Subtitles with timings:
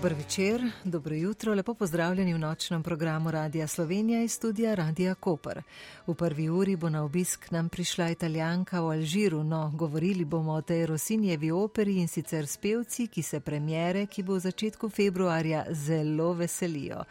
[0.00, 5.62] Dober večer, dobro jutro, lepo pozdravljeni v nočnem programu Radia Slovenija iz studija Radia Koper.
[6.06, 10.62] V prvi uri bo na obisk nam prišla italijanka v Alžiru, no, govorili bomo o
[10.62, 15.64] tej Rosinjevi operi in sicer s pevci, ki se premjere, ki bo v začetku februarja
[15.70, 17.04] zelo veselijo.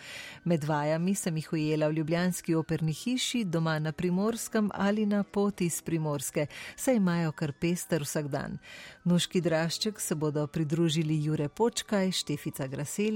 [0.43, 5.65] Med vajami sem jih ujela v Ljubljanski operni hiši, doma na Primorskem ali na poti
[5.65, 8.57] iz Primorske, saj imajo kar pester vsak dan.
[9.03, 12.67] Nuški drašček se bodo pridružili Jure Počkaj, Štefica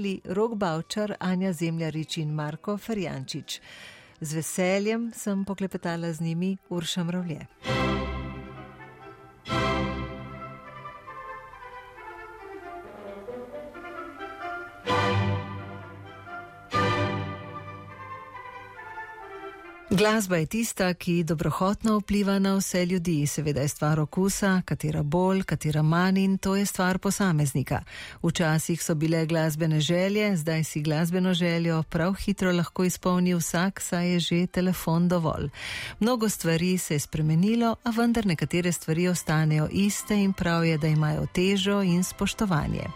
[0.04, 3.60] Graseli, Rok Bavčar, Anja Zemljarič in Marko Ferjančič.
[4.20, 7.83] Z veseljem sem poklepetala z njimi Urša Mravlje.
[19.94, 23.26] Glasba je tista, ki dobrohotno vpliva na vse ljudi.
[23.26, 27.82] Seveda je stvar okusa, katera bolj, katera manj in to je stvar posameznika.
[28.22, 34.10] Včasih so bile glasbene želje, zdaj si glasbeno željo prav hitro lahko izpolni vsak, saj
[34.12, 35.48] je že telefon dovolj.
[36.00, 40.88] Mnogo stvari se je spremenilo, a vendar nekatere stvari ostanejo iste in prav je, da
[40.88, 42.86] imajo težo in spoštovanje.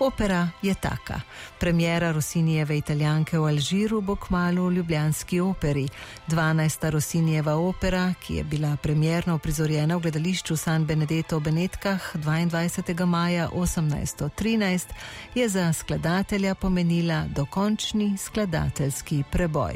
[0.00, 1.20] Opera je taka.
[1.58, 5.88] Premjera Rosinijeve italijanke v Alžiru bo kmalo v Ljubljanski operi.
[6.28, 6.90] 12.
[6.90, 13.06] Rosinijeva opera, ki je bila premjerno prizorjena v gledališču San Benedetto v Benetkah 22.
[13.06, 14.86] maja 1813,
[15.34, 19.74] je za skladatelja pomenila dokončni skladateljski preboj.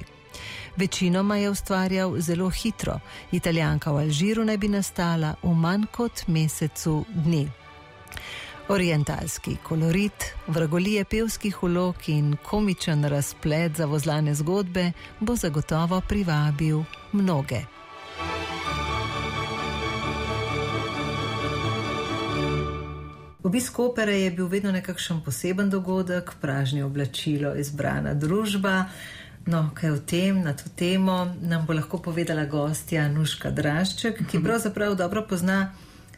[0.77, 2.99] Večinoma je ustvarjal zelo hitro,
[3.33, 7.64] italijanka v Alžiru naj bi nastala v manj kot mesecu dni.
[8.69, 16.81] Orientalski kolorit, vragolije pevskih ulog in komičen razplet za vozlane zgodbe bo zagotovo privabil
[17.13, 17.61] mnoge.
[23.43, 28.85] Obisk opere je bil vedno nekakšen poseben dogodek, pražni oblačilo, izbrana družba.
[29.47, 34.41] No, kaj o tem, na to temo nam bo lahko povedala gostja Nuška Drašček, ki
[34.43, 35.75] pravzaprav dobro pozna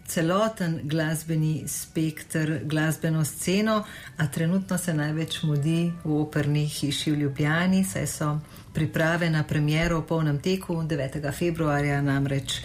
[0.06, 3.84] celoten glasbeni spektr, glasbeno sceno,
[4.16, 8.38] a trenutno se največ mudi v operni hiši v Ljubljani, saj so
[8.74, 11.32] priprave na premiero v polnem teku 9.
[11.32, 12.60] februarja namreč.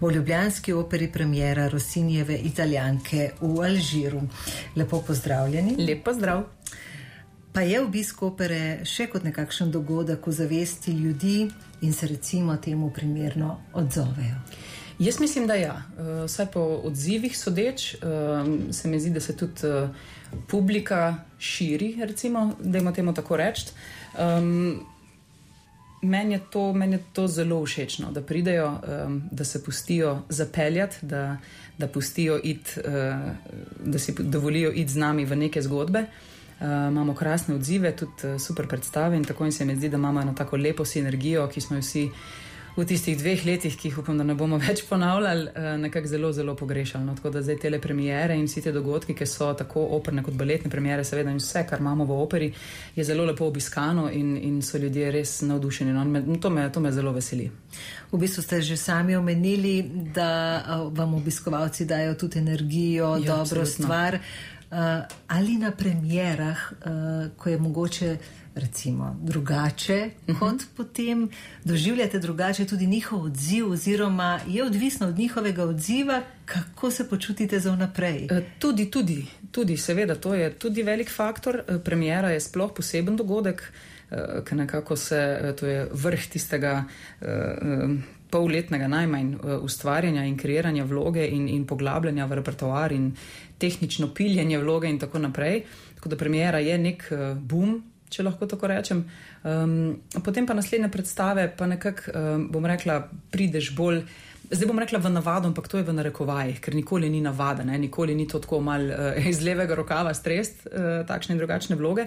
[0.00, 4.22] V Ljubljanski operi premjera Rosinjeve italijanke v Alžiru.
[4.76, 5.76] Lepo pozdravljeni.
[5.78, 6.42] Lep pozdrav.
[7.52, 11.50] Pa je obisk opere še kot nekakšen dogodek v zavesti ljudi
[11.82, 14.40] in se recimo temu primerno odzovejo.
[14.98, 15.82] Jaz mislim, da ja.
[15.98, 17.98] Eh, vsaj po odzivih sodeč, eh,
[18.72, 19.88] se mi zdi, da se tudi eh,
[20.48, 23.66] publika širi, recimo, da ima temu tako reči.
[26.02, 26.40] Meni je,
[26.74, 31.36] men je to zelo všečno, da pridejo, um, da se pustijo zapeljati, da,
[31.78, 31.86] da,
[32.42, 32.92] it, uh,
[33.84, 36.00] da si dovolijo iti z nami v neke zgodbe.
[36.60, 39.96] Uh, imamo krasne odzive, tudi uh, super predstave in tako in se mi zdi, da
[39.96, 42.08] imamo eno tako lepo sinergijo, ki smo jo vsi
[42.76, 46.32] v tistih dveh letih, ki jih upam, da ne bomo več ponavljali, eh, nekako zelo,
[46.32, 47.04] zelo pogrešali.
[47.04, 50.34] No, tako da zdaj te premiere in vsi te dogodki, ki so tako operne kot
[50.34, 52.52] baletne premiere, seveda in vse, kar imamo v operi,
[52.96, 55.92] je zelo lepo obiskano in, in so ljudje res navdušeni.
[55.92, 57.50] No, to, me, to me zelo veseli.
[58.12, 59.82] V bistvu ste že sami omenili,
[60.14, 63.84] da eh, vam obiskovalci dajo tudi energijo, ja, dobro absolutno.
[63.84, 64.18] stvar.
[64.72, 64.78] Uh,
[65.28, 68.16] ali na premjerah, uh, ko je mogoče
[68.54, 70.44] recimo, drugače, uh mhm.
[70.44, 70.50] -huh.
[70.50, 71.28] kot potem
[71.64, 77.72] doživljate drugače tudi njihov odziv, oziroma je odvisno od njihovega odziva, kako se počutite za
[77.72, 78.26] vnaprej.
[78.30, 81.62] E, tudi, tudi, tudi, seveda, to je tudi velik faktor.
[81.68, 83.72] E, Premjera je sploh poseben dogodek,
[84.10, 86.84] e, ker nekako se, to je vrh tistega.
[88.30, 93.12] Polletnega najmanj ustvarjanja in kreiranja vloge, in, in poglabljanja v repertoar, in
[93.58, 95.62] tehnično piljenje vloge, in tako naprej.
[95.94, 99.04] Tako da premjera je nek boom če lahko tako rečem.
[99.42, 103.00] Um, potem pa naslednje predstave, pa nekako um, bom rekla,
[103.32, 104.04] prideš bolj.
[104.52, 107.78] Zdaj bom rekla v navado, ampak to je v narekovajih, ker nikoli ni navada, ne?
[107.80, 112.04] nikoli ni to tako mal uh, iz levega rokava strest, uh, takšne in drugačne vloge.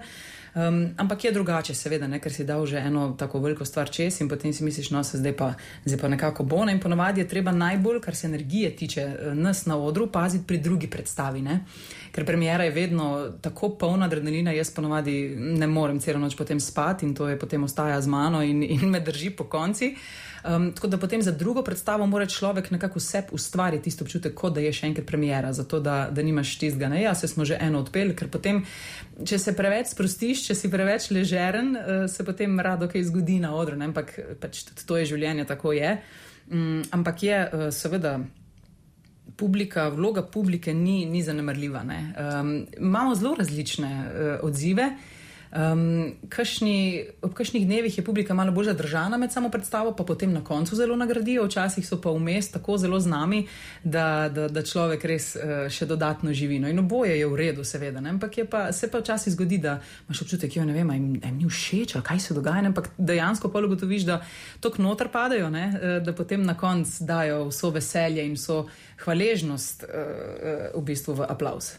[0.55, 2.21] Um, ampak je drugače, seveda, ne?
[2.21, 5.17] ker si dal že eno tako veliko stvar čez in potem si misliš, no se
[5.17, 5.49] zdaj pa,
[5.85, 6.61] zdaj pa nekako bo.
[6.69, 6.77] Ne?
[6.77, 10.87] In ponovadi je treba najbolj, kar se energije tiče nas na odru, paziti pri drugi
[10.87, 11.41] predstavi.
[11.41, 11.63] Ne?
[12.15, 13.07] ker premjera je vedno
[13.41, 17.63] tako polna adrenalina, jaz ponovadi ne morem celo noč potem spati in to je potem
[17.63, 19.95] ostaja z mano in, in me drži po konci.
[20.45, 24.53] Um, tako da potem za drugo predstavo mora človek nekako vse ustvariti, tisto občutek, kot
[24.53, 26.89] da je še enkrat premjera, zato da, da nimaš tistega.
[26.91, 28.61] Ne, ja, se smo že eno odpeli, ker potem,
[29.25, 33.55] če se preveč sprostiš, če si preveč ležeren, uh, se potem rado kaj zgodi na
[33.55, 35.97] odru, ne, ampak pač to je življenje, tako je.
[36.51, 38.19] Um, ampak je uh, seveda
[39.35, 41.81] publika, vloga publike ni, ni zanemrljiva.
[41.81, 44.91] Um, imamo zelo različne uh, odzive.
[45.55, 50.33] Um, kašni, ob kakšnih dnevih je publika malo bolj zadržana med samo predstavo, pa potem
[50.33, 53.39] na koncu zelo nagradijo, včasih so pa vmes tako zelo z nami,
[53.83, 56.59] da, da, da človek res uh, še dodatno živi.
[56.59, 58.11] No, in oboje je v redu, seveda, ne?
[58.17, 59.77] ampak pa, se pa včasih zgodi, da
[60.09, 60.91] imaš občutek, da jim,
[61.23, 62.73] jim ni všeč, kaj se dogaja, ne?
[62.73, 64.19] ampak dejansko pa ugotoviš, da
[64.59, 65.65] tok noter padajo, ne?
[65.71, 68.65] Eh, da potem na koncu dajo vso veselje in vso
[69.05, 71.77] hvaležnost uh, uh, v bistvu v aplaus.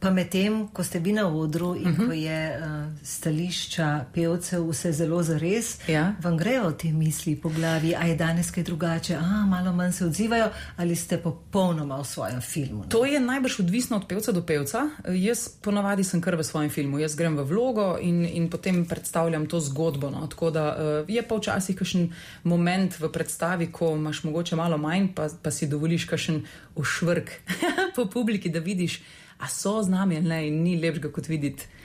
[0.00, 2.06] Pa medtem, ko ste bili na odru in uh -huh.
[2.06, 6.14] ko je uh, stališča pevcev vse zelo zares, ja.
[6.22, 10.06] vam grejo te misli po glavi, a je danes kaj drugače, a malo manj se
[10.06, 12.82] odzivajo, ali ste popolnoma v svojem filmu?
[12.82, 12.88] Ne?
[12.88, 14.88] To je najbrž odvisno od pevca do pevca.
[15.08, 16.98] Jaz ponavadi sem kar v svojem filmu.
[16.98, 20.10] Jaz grem v vlogo in, in potem predstavljam to zgodbo.
[20.10, 20.26] No?
[20.26, 22.12] Tako da uh, je pa včasih kakšen
[22.44, 27.30] moment v predstavi, ko imaš mogoče malo manj, pa, pa si dovoliš kakšen ušvrk
[27.96, 29.02] po publiki, da vidiš
[29.38, 31.78] a so z nami ne, in ni lepšega kot videti uh,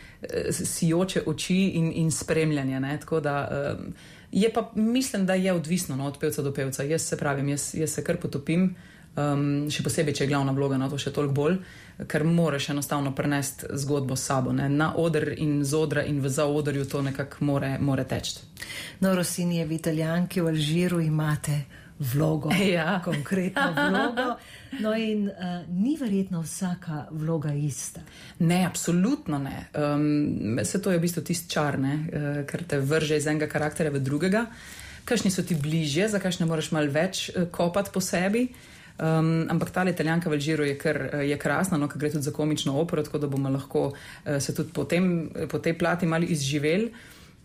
[0.51, 2.81] sijoče oči in, in spremljanje.
[2.99, 3.35] Tako da
[3.77, 3.93] um,
[4.31, 6.83] je pa, mislim, da je odvisno no, od pevca do pevca.
[6.83, 8.75] Jaz se pravim, jaz, jaz se kar potopim.
[9.13, 11.57] Um, še posebej, če je glavna vloga no, to še toliko bolj,
[12.09, 14.49] ker moraš enostavno prenesti zgodbo s sabo.
[14.57, 14.65] Ne?
[14.73, 18.39] Na oder in z odra in v zaodrju to nekako more, more teči.
[19.05, 21.59] No, Rosini je v Italijanki, v Alžiru imate
[21.99, 22.99] vlogo, ja.
[23.05, 24.35] konkretno vlogo.
[24.79, 28.01] No, in uh, ni verjetno vsaka vloga ista.
[28.39, 29.67] Ne, absolutno ne.
[29.73, 33.93] Um, se to je v bistvu tisti čar, uh, ker te vrže iz enega karakterja
[33.93, 34.45] v drugega.
[35.05, 38.47] Kakšni so ti bližje, za kakšne moraš malo več uh, kopati po sebi.
[38.93, 42.31] Um, ampak ta italijanka v Alžiru je, kar, je krasna, no, ker gre tudi za
[42.31, 46.25] komično opero, tako da bomo lahko uh, se tudi po, tem, po tej plati malo
[46.29, 46.91] izživeli.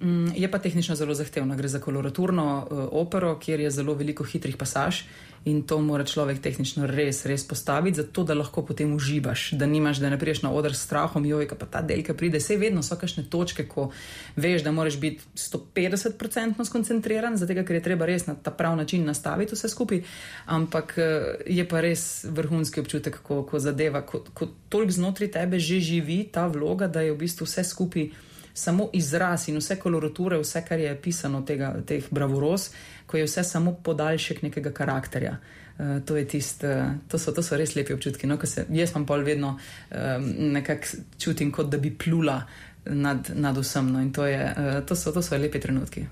[0.00, 1.56] Mm, je pa tehnično zelo zahtevna.
[1.56, 5.02] Gre za koloraturno uh, opero, kjer je zelo veliko hitrih pasaž
[5.44, 9.98] in to mora človek tehnično res, res postaviti, zato da lahko potem uživaš, da nimaš,
[9.98, 12.38] da ne priješ na oder s strahom, joj, pa ta delka pride.
[12.38, 13.88] Vse vedno so kakšne točke, ko
[14.36, 19.06] veš, da moraš biti 150% skoncentriran, zato ker je treba res na ta prav način
[19.06, 20.02] nastaviti vse skupaj.
[20.46, 25.58] Ampak uh, je pa res vrhunski občutek, ko, ko zadeva, ko, ko toliko znotraj tebe
[25.58, 28.10] že živi ta vloga, da je v bistvu vse skupaj
[28.58, 32.70] samo izraz in vse kolorature, vse, kar je pisano tega, teh bravoros,
[33.06, 35.38] ko je vse samo podaljšek nekega karakterja.
[35.78, 38.26] Uh, to, tist, uh, to, so, to so res lepi občutki.
[38.26, 42.40] No, se, jaz pa pol vedno um, nekako čutim, kot da bi plula
[42.84, 43.92] nad, nad vsem.
[43.92, 44.42] No, in to, je,
[44.86, 46.02] to, so, to so lepi trenutki.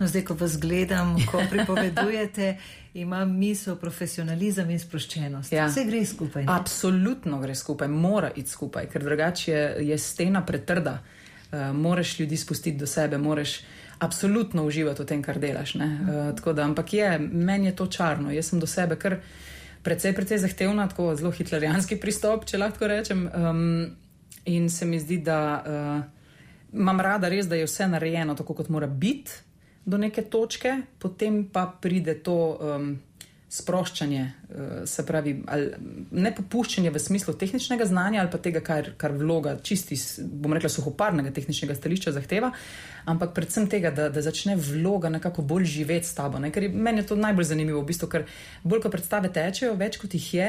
[0.00, 2.56] No, zdaj, ko vas gledam, ko pripovedujete,
[2.98, 5.54] imam misel profesionalizem in sproščenost.
[5.54, 5.70] Ja.
[5.70, 6.42] Vse gre skupaj.
[6.42, 6.52] Ne?
[6.52, 10.98] Absolutno gre skupaj, mora iti skupaj, ker drugače je, je stena pretrda.
[10.98, 11.18] Uh,
[11.52, 13.60] uh, moraš ljudi spustiti do sebe, moraš
[13.98, 15.74] absolutno uživati v tem, kar delaš.
[15.74, 19.20] Uh, da, ampak je, meni je to čarno, jaz sem do sebe kar
[19.82, 23.28] precej, precej zahtevna, tako zelo hitlerijanski pristop, če lahko rečem.
[23.34, 23.86] Um,
[24.44, 26.02] in se mi zdi, da uh,
[26.72, 29.32] imam rada res, da je vse narejeno tako, kot mora biti
[29.84, 32.58] do neke točke, potem pa pride to.
[32.60, 32.92] Um,
[33.52, 35.34] sproščanje, eh, se pravi,
[36.10, 40.70] ne popuščanje v smislu tehničnega znanja ali pa tega, kar, kar vloga čisti, bom rekla,
[40.72, 42.52] suhoparnega tehničnega stališča zahteva,
[43.12, 46.40] ampak predvsem tega, da, da začne vloga nekako bolj živeti s tabo.
[46.40, 46.48] Ne?
[46.54, 48.24] Ker je, meni je to najbolj zanimivo, v bistvu, ker
[48.64, 50.48] bolj ko predstave tečejo, več kot jih je.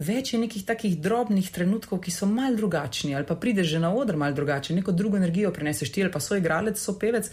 [0.00, 3.92] Več je nekih takih drobnih trenutkov, ki so mal drugačni, ali pa prideš že na
[3.92, 7.28] oder mal drugače, neko drugo energijo prineseš ti, ali pa so igralec, so pevec.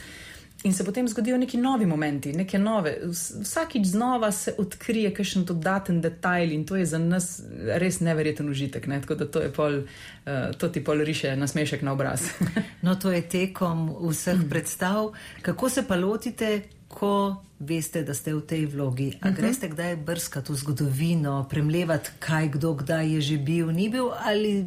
[0.67, 2.97] In se potem zgodijo neki novi momenti, neke nove.
[3.41, 7.41] Vsakič znova se odkrije kakšen dodaten detajl in to je za nas
[7.79, 8.87] res neverjeten užitek.
[8.87, 8.99] Ne?
[9.01, 12.27] Tako da to, pol, uh, to ti pol riše nasmešek na obraz.
[12.85, 15.13] no, to je tekom vseh predstav.
[15.41, 19.13] Kako se pa lotite, ko veste, da ste v tej vlogi?
[19.21, 19.35] A mhm.
[19.39, 24.65] greste kdaj brskati v zgodovino, premljevati, kaj kdo kdaj je že bil, ni bil, ali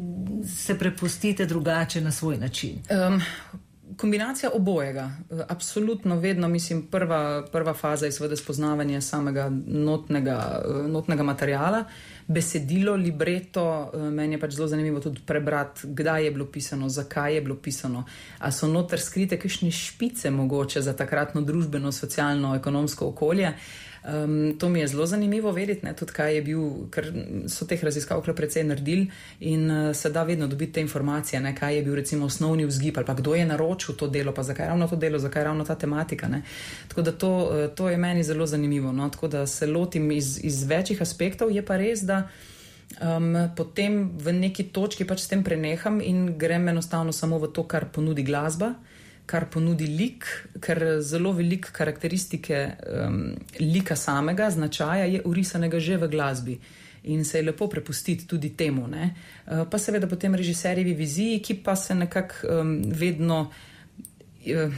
[0.49, 2.81] se prepustite drugače na svoj način?
[2.89, 3.21] Um,
[4.01, 5.11] kombinacija obojega.
[5.47, 11.83] Absolutno vedno, mislim, prva, prva faza je seveda spoznavanje samega notnega, notnega materijala,
[12.27, 13.91] besedilo, libreto.
[13.93, 18.03] Meni je pač zelo zanimivo tudi prebrati, kdaj je bilo pisano, zakaj je bilo pisano.
[18.39, 23.47] A so noter skrite kakšne špice mogoče za takratno družbeno, socialno, ekonomsko okolje.
[23.47, 27.05] Uh, Um, to mi je zelo zanimivo vedeti, ne, tudi kaj je bil, ker
[27.45, 31.53] so teh raziskav kar precej naredili in uh, se da vedno dobiti te informacije, ne,
[31.55, 34.67] kaj je bil recimo osnovni vzgib ali pa kdo je naročil to delo, pa zakaj
[34.67, 36.27] ravno to delo, zakaj ravno ta tematika.
[36.27, 36.41] Ne.
[36.87, 38.91] Tako da to, uh, to je meni zelo zanimivo.
[38.91, 42.27] No, tako da se lotim iz, iz večjih aspektov, je pa res, da.
[43.01, 47.63] Um, potem v neki točki pač s tem preneham in grem enostavno samo v to,
[47.63, 48.90] kar ponudi glasba, uh,
[49.31, 50.27] kar ponudi lik,
[50.59, 53.23] ker zelo veliko karakteristike um,
[53.63, 56.59] lika samega, značaja je urisanega že v glasbi.
[57.03, 58.87] in se je lepo prepustiti tudi temu.
[58.87, 59.15] Ne?
[59.69, 63.51] Pa seveda potem režiserjevi viziji, ki pa se nekako um, vedno.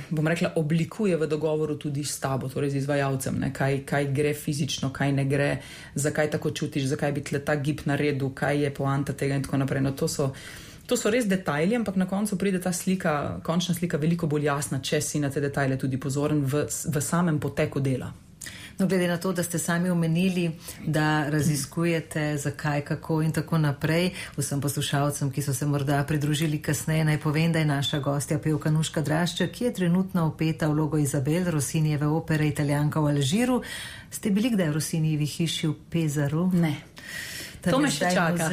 [0.09, 4.89] Bom rekla, oblikuje v dogovoru tudi s tabo, torej z izvajalcem, kaj, kaj gre fizično,
[4.91, 5.61] kaj ne gre,
[5.95, 9.61] zakaj tako čutiš, zakaj bi tle ta gib naredil, kaj je poanta tega in tako
[9.63, 9.85] naprej.
[9.85, 10.33] No, to so
[10.87, 14.81] To so res detajli, ampak na koncu pride ta slika, končna slika, veliko bolj jasna,
[14.83, 18.11] če si na te detajle tudi pozoren v, v samem poteku dela.
[18.79, 20.51] No, glede na to, da ste sami omenili,
[20.85, 27.05] da raziskujete, zakaj, kako in tako naprej, vsem poslušalcem, ki so se morda pridružili kasneje,
[27.05, 30.97] naj povem, da je naša gostja pevka Nuška Drašča, ki je trenutno upeta v logo
[30.97, 33.61] Izabel, Rosinjeve opere Italijanka v Alžiru.
[34.11, 36.49] Ste bili kdaj v Rosinjevi hiši v Pezaru?
[36.53, 36.75] Ne.
[37.71, 38.49] To me še čaka.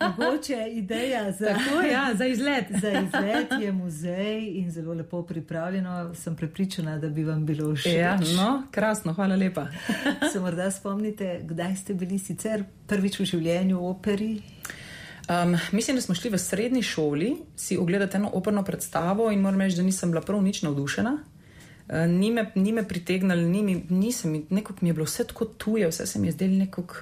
[0.00, 2.64] Mogoče je ideja za, Tako, ja, za izlet.
[2.82, 6.14] za izlet je muzej in zelo lepo pripravljeno.
[6.14, 7.94] Sem prepričana, da bi vam bilo všeč.
[7.94, 9.68] Ja, no, krasno, hvala lepa.
[10.32, 14.32] Se morda spomnite, kdaj ste bili sicer prvič v življenju v operi?
[15.26, 19.60] Um, mislim, da smo šli v srednji šoli si ogledati eno operno predstavo in moram
[19.60, 21.16] reči, da nisem bila prav nič navdušena.
[21.86, 25.44] Uh, ni me, ni me pritegnili, ni mi, nisem, nekako mi je bilo vse tako
[25.44, 26.94] tuje, vse se mi je zdelo nekako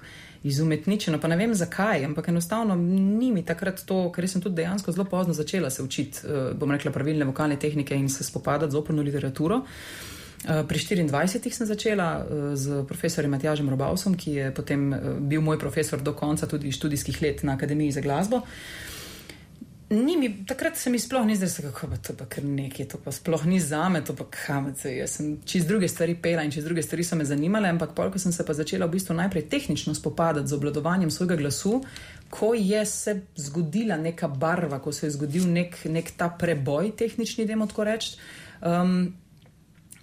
[0.45, 4.93] izumetničeno, pa ne vem zakaj, ampak enostavno ni mi takrat to, ker sem tudi dejansko
[4.93, 8.81] zelo pozno začela se učiti, uh, bom rekla, pravilne vokalne tehnike in se spopadati z
[8.81, 9.63] operno literaturo.
[10.45, 12.09] Uh, pri 24 sem začela
[12.55, 17.43] z profesorjem Matjažem Robavsom, ki je potem bil moj profesor do konca tudi študijskih let
[17.43, 18.37] na Akademiji za glasbo.
[18.37, 18.94] Uh,
[19.95, 23.45] Mi, takrat se mi sploh ni zdelo, kako je to, kar nekaj, to pa sploh
[23.47, 24.97] ni za me, to pa kamece.
[24.97, 28.11] Jaz sem čez druge stvari pela in čez druge stvari so me zanimale, ampak pol,
[28.11, 31.83] ko sem se pa začela v bistvu najprej tehnično spopadati z obladovanjem svojega glasu,
[32.31, 37.47] ko je se zgodila neka barva, ko se je zgodil nek, nek ta preboj tehnični,
[37.47, 38.17] da moramo tako reči.
[38.65, 39.15] Um,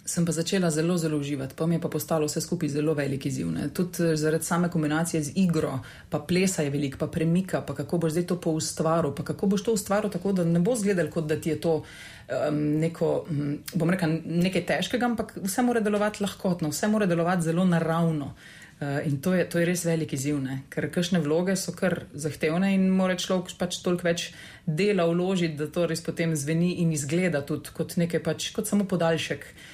[0.04, 3.26] sem pa začela zelo, zelo uživati, pa mi je pa postalo vse skupaj zelo velik
[3.26, 3.50] izziv.
[3.52, 3.68] Ne.
[3.74, 5.78] Tudi eh, zaradi same kombinacije z igro,
[6.10, 9.62] pa plesa je velik, pa premika, pa kako boš zdaj to poustvaril, pa kako boš
[9.62, 13.58] to ustvaril tako, da ne bo zgledal, kot da ti je to um, neko, um,
[13.74, 18.34] bom rekel, nekaj težkega, ampak vse mora delovati lahkotno, vse mora delovati zelo naravno.
[18.82, 22.72] Uh, in to je, to je res veliki izziv, ker kakšne vloge so kar zahtevne
[22.74, 24.32] in mora človek pač toliko več
[24.66, 28.88] dela vložiti, da to res potem zveni in izgleda tudi kot nekaj, pač, kot samo
[28.90, 29.46] podaljšek.
[29.46, 29.71] Eh,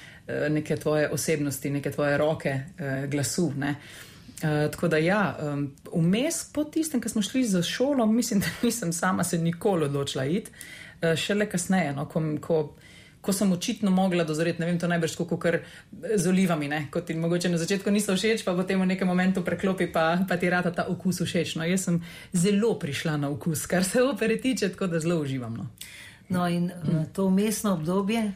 [0.49, 3.51] neke tvoje osebnosti, neke tvoje roke, eh, glasu.
[3.57, 3.75] Ne.
[4.43, 5.37] Uh, tako da, ja,
[5.93, 9.85] vmes um, po tistem, ko smo šli za šolo, mislim, da nisem sama se nikoli
[9.85, 10.51] odločila iti,
[11.01, 12.75] uh, šele kasneje, no, ko, ko,
[13.21, 15.59] ko sem očitno mogla dozoreti, ne vem, to najbrž kot kar
[16.15, 19.43] z olivami, ne, kot ti mogoče na začetku niso všeč, pa potem v nekem momentu
[19.43, 21.57] preklopi, pa, pa ti rata ta okus všeč.
[21.59, 21.99] No, jaz sem
[22.31, 25.57] zelo prišla na okus, kar se opere tiče, tako da zelo uživam.
[25.59, 25.67] No,
[26.29, 28.31] no in uh, to umestno obdobje,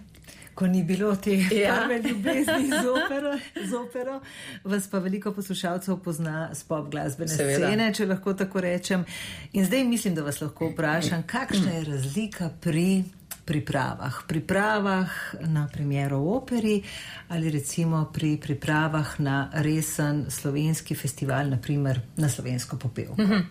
[0.55, 1.75] ko ni bilo te ja.
[1.75, 3.38] prve ljubezni z opero,
[3.69, 4.22] z opero,
[4.63, 7.67] vas pa veliko poslušalcev pozna s pop glasbene Seveda.
[7.67, 9.05] scene, če lahko tako rečem.
[9.53, 13.03] In zdaj mislim, da vas lahko vprašam, kakšna je razlika pri
[13.45, 14.24] pripravah.
[14.27, 15.10] Pripravah
[15.41, 16.83] na premjero v operi
[17.27, 23.22] ali recimo pri pripravah na resen slovenski festival, naprimer na slovensko popevko.
[23.22, 23.43] Mm -hmm.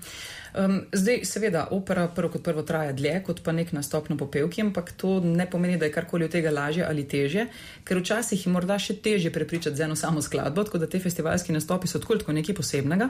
[0.53, 4.61] Um, zdaj, seveda, opera prvo kot prvo traja dlje kot pa nek nastop na popevki,
[4.61, 7.47] ampak to ne pomeni, da je karkoli od tega lažje ali težje,
[7.89, 11.57] ker včasih je morda še težje prepričati z eno samo skladbo, tako da te festivalski
[11.57, 13.09] nastopi so tako nekaj posebnega.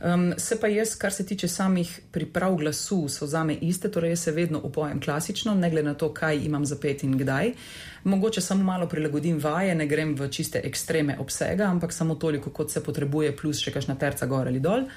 [0.00, 4.16] Um, se pa jaz, kar se tiče samih priprav glasu, so za me iste, torej
[4.16, 7.52] jaz se vedno upojem klasično, ne glede na to, kaj imam zapet in kdaj.
[8.04, 12.72] Mogoče samo malo prilagodim vaje, ne grem v čiste ekstreme obsega, ampak samo toliko, kot
[12.72, 14.88] se potrebuje, plus še kakšna terca gor ali dol.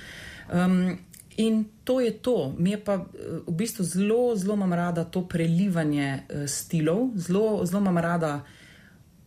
[0.51, 0.95] Um,
[1.37, 2.53] In to je to.
[2.57, 7.65] Mi je pa eh, v bistvu zelo, zelo imam rada to prelivanje uh, stilov, zelo,
[7.65, 8.41] zelo imam rada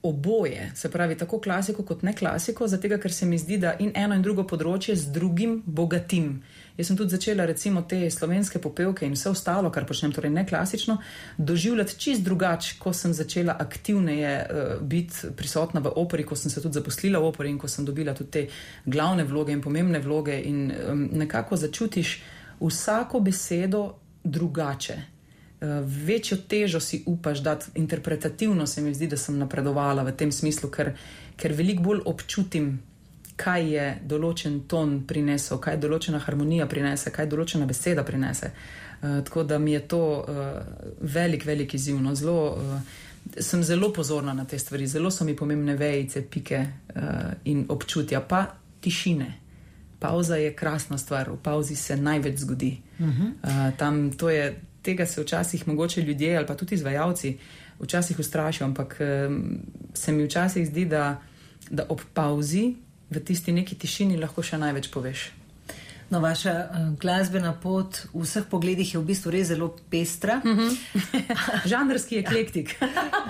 [0.05, 3.93] oboje, se pravi tako klasiko kot ne klasiko, zato ker se mi zdi, da in
[3.95, 6.27] eno in drugo področje z drugim bogatim.
[6.29, 10.33] Uh, Jaz sem tudi začela recimo te slovenske popevke in vse ostalo, kar počnem, torej
[10.35, 10.97] ne klasično,
[11.39, 16.63] doživljati čist drugače, ko sem začela aktivneje uh, biti prisotna v operi, ko sem se
[16.63, 18.47] tudi zaposlila v operi in ko sem dobila tudi te
[18.87, 22.17] glavne vloge in pomembne vloge in um, nekako začutiš
[22.61, 23.85] vsako besedo
[24.25, 24.97] drugače.
[25.61, 30.33] Uh, večjo težo si upaš dati, interpretativno se mi zdi, da sem napredovala v tem
[30.33, 30.91] smislu, ker,
[31.37, 32.81] ker veliko bolj občutim
[33.37, 38.53] kaj je določen ton prinesel, kaj določena harmonija prinese, kaj določena beseda prinese.
[39.03, 40.27] Uh, tako da mi je to uh,
[41.01, 41.99] velik, velik izziv.
[42.03, 46.61] No, zelo, uh, sem zelo pozorna na te stvari, zelo so mi pomembne vejce, pike
[46.61, 48.47] uh, in občutja, pa
[48.85, 49.33] tišine.
[49.99, 52.77] Pauza je krasna stvar, v pauzi se največ zgodi.
[52.99, 53.33] Uh -huh.
[53.43, 57.39] uh, tam, je, tega se včasih mogoče ljudje ali pa tudi izvajalci
[57.79, 59.59] včasih ustrašijo, ampak um,
[59.95, 61.21] se mi včasih zdi, da,
[61.71, 62.75] da ob pauzi
[63.11, 65.31] v tisti neki tišini lahko še največ poveš.
[66.11, 70.41] No, vaša uh, glasbena pot v vseh pogledih je v bistvu res zelo pestra.
[70.45, 70.77] Mm -hmm.
[71.71, 72.77] Žanrski eklektik.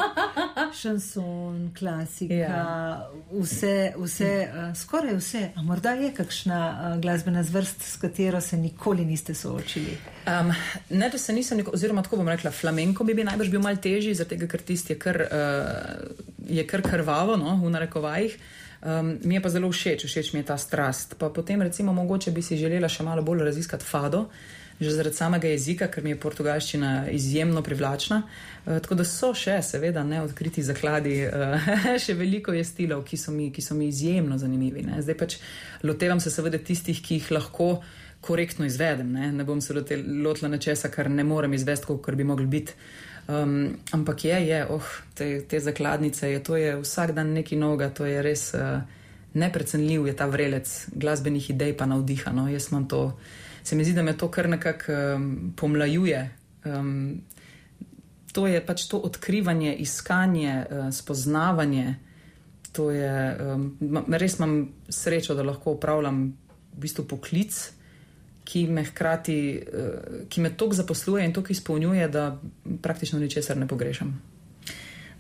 [0.81, 3.11] Šanson, klasika, ja.
[3.33, 5.51] vse, vse uh, skoraj vse.
[5.57, 9.99] A morda je kakšna uh, glasbena zvrst, s katero se nikoli niste soočili?
[10.27, 10.53] Um,
[10.91, 13.77] ne, da se nisem, nikoli, oziroma tako bom rekla, flamenko bi, bi najbrž bil mal
[13.77, 15.23] težji, zato ker tisti je kar,
[16.51, 18.39] uh, kar krvavo, no, v narekovajih.
[18.85, 21.17] Um, mi je pa zelo všeč, všeč mi je ta strast.
[21.19, 24.27] Pa potem, recimo, mogoče bi si želela še malo bolj raziskati fado,
[24.77, 28.21] že zaradi samega jezika, ker mi je portugalščina izjemno privlačna.
[28.67, 31.69] Uh, tako da so še, seveda, neodkriti zakladi, uh,
[32.05, 34.85] še veliko je stilov, ki so mi, ki so mi izjemno zanimivi.
[34.85, 35.01] Ne?
[35.01, 35.39] Zdaj pač
[35.83, 37.79] lotevam se seveda tistih, ki jih lahko
[38.25, 39.13] korektno izvedem.
[39.17, 42.77] Ne, ne bom se lotila nečesa, kar ne morem izvesti, kot bi mogli biti.
[43.25, 47.89] Um, ampak je, je, oh, te, te zakladnice, je, to je vsak dan neki noga,
[47.89, 48.83] to je res uh,
[49.33, 52.49] neprecenljiv, je ta vrelec glasbenih idej, pa navdihano.
[52.53, 53.17] Jaz imam to,
[53.65, 56.21] se mi zdi, da me to kar nekako um, pomlajuje.
[56.65, 57.23] Um,
[58.33, 61.95] to je pač to odkrivanje, iskanje, uh, spoznavanje.
[62.75, 66.27] Je, um, res imam srečo, da lahko upravljam
[66.75, 67.57] v bistvu poklic
[68.45, 72.41] ki me hkrati, uh, ki me toliko zaposluje in toliko izpolnjuje, da
[72.83, 74.23] praktično ničesar ne pogrešam.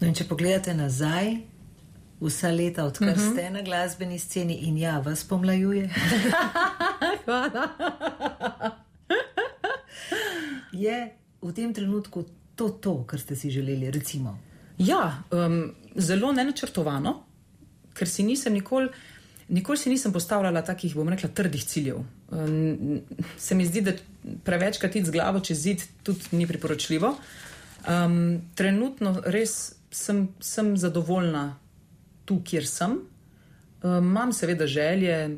[0.00, 1.36] No, če pogledate nazaj,
[2.20, 3.24] vsa leta, odkar uh mhm.
[3.24, 3.32] -huh.
[3.32, 5.90] ste na glasbeni sceni in ja, vas pomlajuje.
[7.24, 7.68] Hvala.
[10.72, 14.38] Je v tem trenutku to, to, kar ste si želeli, recimo?
[14.78, 17.22] Ja, um, zelo nenačrtovano,
[17.94, 18.88] ker si nisem nikoli.
[19.48, 21.98] Nikoli si nisem postavljala takih, bom rekla, trdih ciljev.
[23.38, 23.92] Se mi zdi, da
[24.44, 27.14] prevečkrat iti z glavo čez zid tudi ni priporočljivo.
[27.84, 31.58] Um, trenutno res sem, sem zadovoljna
[32.24, 32.96] tu, kjer sem.
[33.82, 35.36] Um, imam seveda želje,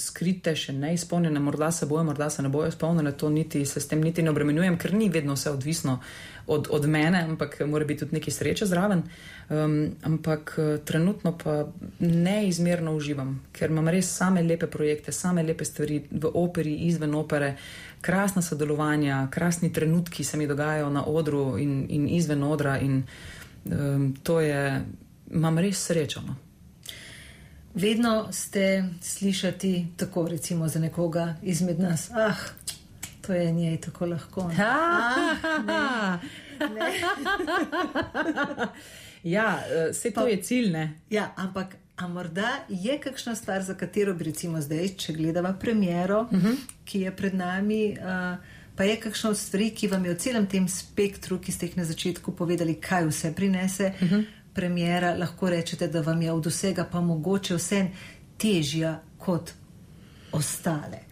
[0.00, 3.80] skrite, še ne izpolnjene, morda se bojo, morda se ne bojo izpolnjene, to niti se
[3.80, 5.98] s tem niti ne obremenjujem, ker ni vedno vse odvisno
[6.46, 9.02] od, od mene, ampak mora biti tudi nekaj sreče zraven.
[9.48, 11.58] Um, ampak uh, trenutno pa
[12.00, 17.52] neizmerno uživam, ker imam res same lepe projekte, same lepe stvari v operi, izven opere,
[18.00, 23.02] krasna sodelovanja, krasni trenutki se mi dogajajo na odru in, in izven odra in
[23.64, 24.82] um, to je,
[25.30, 26.24] imam res srečo.
[26.26, 26.45] No.
[27.76, 32.10] Vedno ste slišati tako, recimo za nekoga izmed nas.
[32.10, 32.34] Ah,
[33.26, 34.50] to je njej tako lahko.
[34.58, 36.18] Ah,
[39.22, 39.58] ja,
[39.90, 40.70] vse eh, to je cilj.
[40.70, 41.00] Ne?
[41.10, 41.76] Ja, ampak.
[41.96, 46.46] A morda je kakšna stvar, za katero bi recimo zdaj, če gledava premiero, uh mhm.
[46.46, 46.56] -huh.
[46.84, 48.36] ki je pred nami, uh,
[48.76, 51.76] pa je kakšna od stvari, ki vam je v celem tem spektru, ki ste jih
[51.76, 54.14] na začetku povedali, kaj vse prinese, uh mhm.
[54.14, 54.24] -huh
[54.56, 57.82] premjera, lahko rečete, da vam je od vsega pa mogoče vse
[58.38, 59.52] težja kot
[60.32, 61.04] ostale.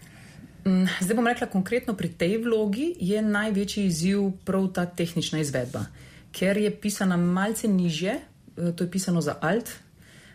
[0.64, 5.84] Mm, zdaj bom rekla konkretno pri tej vlogi, je največji izziv prav ta tehnična izvedba,
[6.32, 9.68] ker je pisana malce niže, eh, to je pisano za alt.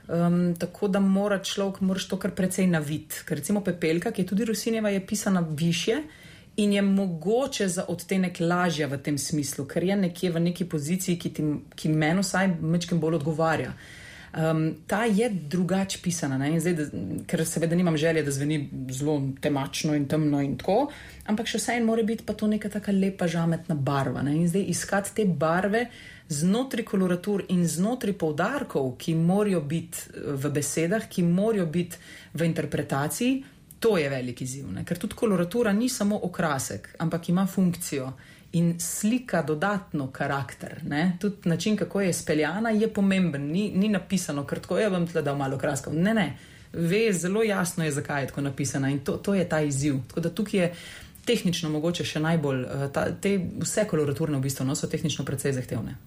[0.09, 3.21] Um, tako da mora človek, to kar precej navit.
[3.25, 6.01] Ker recimo Pepelka, ki je tudi Rusinjeva, je pisana više,
[6.59, 11.15] in je mogoče za odtenek lažja v tem smislu, ker je nekje v neki poziciji,
[11.19, 11.45] ki, ti,
[11.75, 13.73] ki meni vsaj mečem bolj odgovarja.
[14.29, 16.83] Um, ta je drugače pisana, zdaj, da,
[17.25, 18.59] ker seveda nimam želje, da zveni
[18.93, 20.91] zelo temačno in temno in tako,
[21.25, 24.21] ampak še vseeno mora biti pa to neka taka lepa žametna barva.
[24.21, 24.35] Ne?
[24.37, 25.87] In zdaj iskati te barve
[26.29, 31.97] znotraj koloratur in znotraj poudarkov, ki morajo biti v besedah, ki morajo biti
[32.33, 33.39] v interpretaciji,
[33.79, 38.11] To je veliki izziv, ker tudi koloratura ni samo okrasek, ampak ima funkcijo
[38.51, 40.79] in slika dodatno karakter.
[40.83, 41.17] Ne?
[41.21, 43.51] Tudi način, kako je speljana, je pomemben.
[43.51, 45.93] Ni, ni napisano, ker tako je vam tle dal malo kraskov.
[45.93, 46.37] Ne, ne,
[46.73, 50.01] ve zelo jasno je, zakaj je tako napisana in to, to je ta izziv.
[50.07, 50.73] Tako da tukaj je
[51.29, 55.53] tehnično mogoče še najbolj, eh, ta, te, vse koloraturne v bistvu no, so tehnično precej
[55.57, 55.97] zahtevne.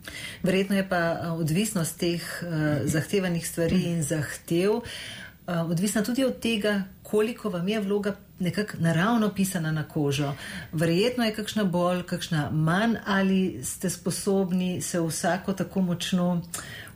[0.43, 6.41] Verjetno je pa eh, odvisnost teh uh, zahtevanih stvari in zahtev uh, odvisna tudi od
[6.43, 10.33] tega, koliko vam je vloga nekako naravno pisana na kožo.
[10.72, 16.42] Verjetno je kakšna bolj, kakšna manj, ali ste sposobni se vsako tako močno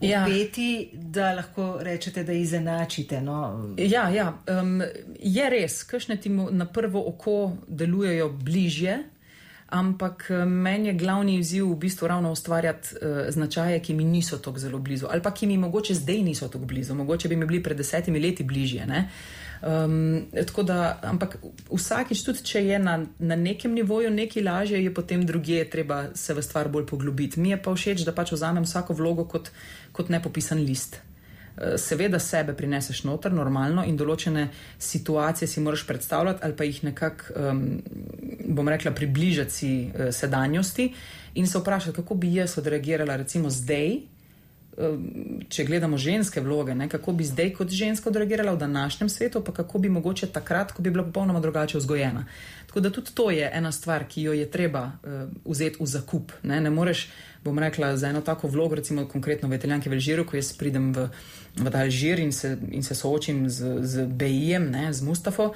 [0.00, 0.24] ja.
[0.24, 1.00] upeti, ja.
[1.02, 3.20] da lahko rečete, da izenačite.
[3.20, 3.74] No?
[3.76, 4.82] Ja, ja um,
[5.20, 9.02] je res, kakšne ti na prvo oko delujejo bližje.
[9.68, 14.58] Ampak meni je glavni izziv v bistvu ravno ustvarjati uh, značaje, ki mi niso tako
[14.58, 17.62] zelo blizu, ali pa ki mi mogoče zdaj niso tako blizu, mogoče bi mi bili
[17.62, 18.86] pred desetimi leti bližje.
[18.88, 18.94] Uh,
[19.62, 20.26] Um,
[20.68, 21.38] da, ampak
[21.70, 26.34] vsakič, tudi če je na, na nekem nivoju nekaj lažje, je potem drugje treba se
[26.34, 27.40] v stvar bolj poglobiti.
[27.40, 29.50] Mi je pa všeč, da pač vzamem vsako vlogo kot,
[29.92, 31.00] kot nepopisan list.
[31.76, 37.32] seveda sebe prineseš noter, normalno, in določene situacije si moraš predstavljati ali pa jih nekako,
[37.32, 37.62] um,
[38.56, 40.90] bom rekla, približati si uh, sedanjosti
[41.34, 44.15] in se vprašati, kako bi jaz odreagirala, recimo zdaj.
[45.48, 49.52] Če gledamo ženske vloge, ne, kako bi zdaj kot ženska odreagirala v današnjem svetu, pa
[49.56, 52.26] kako bi mogoče takrat, ko bi bila popolnoma drugače vzgojena.
[52.66, 56.32] Tako da tudi to je ena stvar, ki jo je treba uh, vzeti v zakup.
[56.42, 57.06] Ne, ne moreš,
[57.44, 60.92] bom rekla, za eno tako vlogo, recimo konkretno v Italijanki v Alžiru, ko jaz pridem
[60.92, 61.08] v,
[61.56, 65.54] v Alžir in se, in se soočim z, z Bejem, ne, z Mustafo.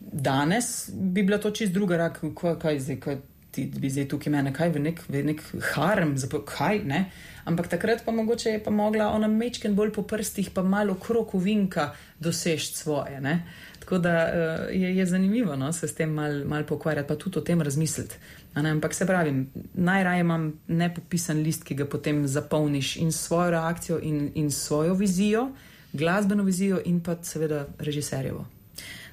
[0.00, 3.20] Danes bi bila to čist druga rak, kaj, kaj zdaj, kaj
[3.66, 5.42] ti bi zdaj tukaj mene, kaj v nek, v nek
[5.74, 7.06] harem, zapo, kaj ne.
[7.48, 11.34] Ampak takrat pa mogoče je pa mogla ona mečken bolj po prstih, pa malo krok
[11.34, 13.20] uvinka dosežti svoje.
[13.20, 13.40] Ne.
[13.80, 17.38] Tako da uh, je, je zanimivo no, se s tem mal, mal pokvarjati, pa tudi
[17.38, 18.20] o tem razmisliti.
[18.54, 19.32] Ampak se pravi,
[19.74, 25.48] najraje imam nepopisan list, ki ga potem zapolniš in svojo reakcijo, in, in svojo vizijo,
[25.92, 28.57] glasbeno vizijo, in pa seveda režiserjevo.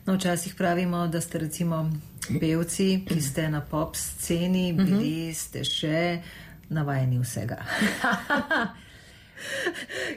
[0.06, 1.92] No, včasih pravimo, da ste recimo
[2.40, 5.34] pevci, ki ste na pop sceni, bili uh -huh.
[5.34, 6.22] ste še
[6.70, 7.58] navajeni vsega.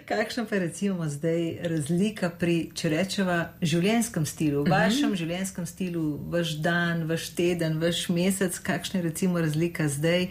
[0.09, 5.19] Kakšna pa je recimo zdaj razlika pri, če rečeva, življenjskem stilu, v vašem uh -huh.
[5.19, 10.29] življenjskem stilu, vaš dan, vaš teden, vaš mesec, kakšna je recimo razlika zdaj?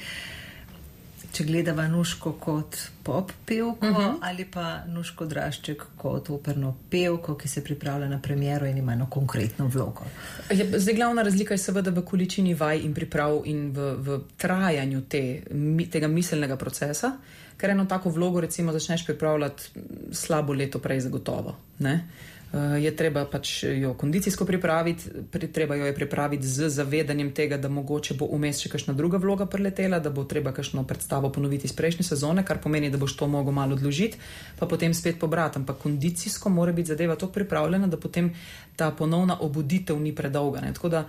[1.38, 4.02] Če gledava Nuško kot pop pevko uh mhm.
[4.02, 4.18] -huh.
[4.22, 9.06] ali pa Nuško Drašček kot operno pevko, ki se pripravlja na premjero in ima eno
[9.10, 10.06] konkretno vlogo.
[10.50, 15.02] Je, zdaj, glavna razlika je seveda v količini vaj in priprav in v, v trajanju
[15.02, 15.44] te,
[15.92, 17.12] tega miselnega procesa,
[17.58, 19.64] ker eno tako vlogo recimo začneš pripravljati
[20.12, 21.56] slabo leto prej zagotovo.
[21.80, 22.08] Ne?
[22.54, 25.10] Eh, je treba pač jo kondicijsko pripraviti,
[25.52, 29.46] treba jo je pripraviti z zavedanjem tega, da mogoče bo vmes še kakšna druga vloga
[29.52, 33.28] preletela, da bo treba kakšno predstavo ponoviti iz prejšnje sezone, kar pomeni, da boš to
[33.28, 34.18] mogel malo odložiti,
[34.60, 35.60] pa potem spet pobrati.
[35.60, 38.32] Ampak kondicijsko mora biti zadeva tako pripravljena, da potem
[38.76, 40.64] ta ponovna obuditev ni predolga.
[40.64, 40.72] Ne?
[40.74, 41.04] Tako da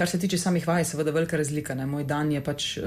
[0.00, 1.74] Kar se tiče samih vaj, je seveda velika razlika.
[1.74, 1.84] Ne?
[1.86, 2.84] Moj dan je pač uh,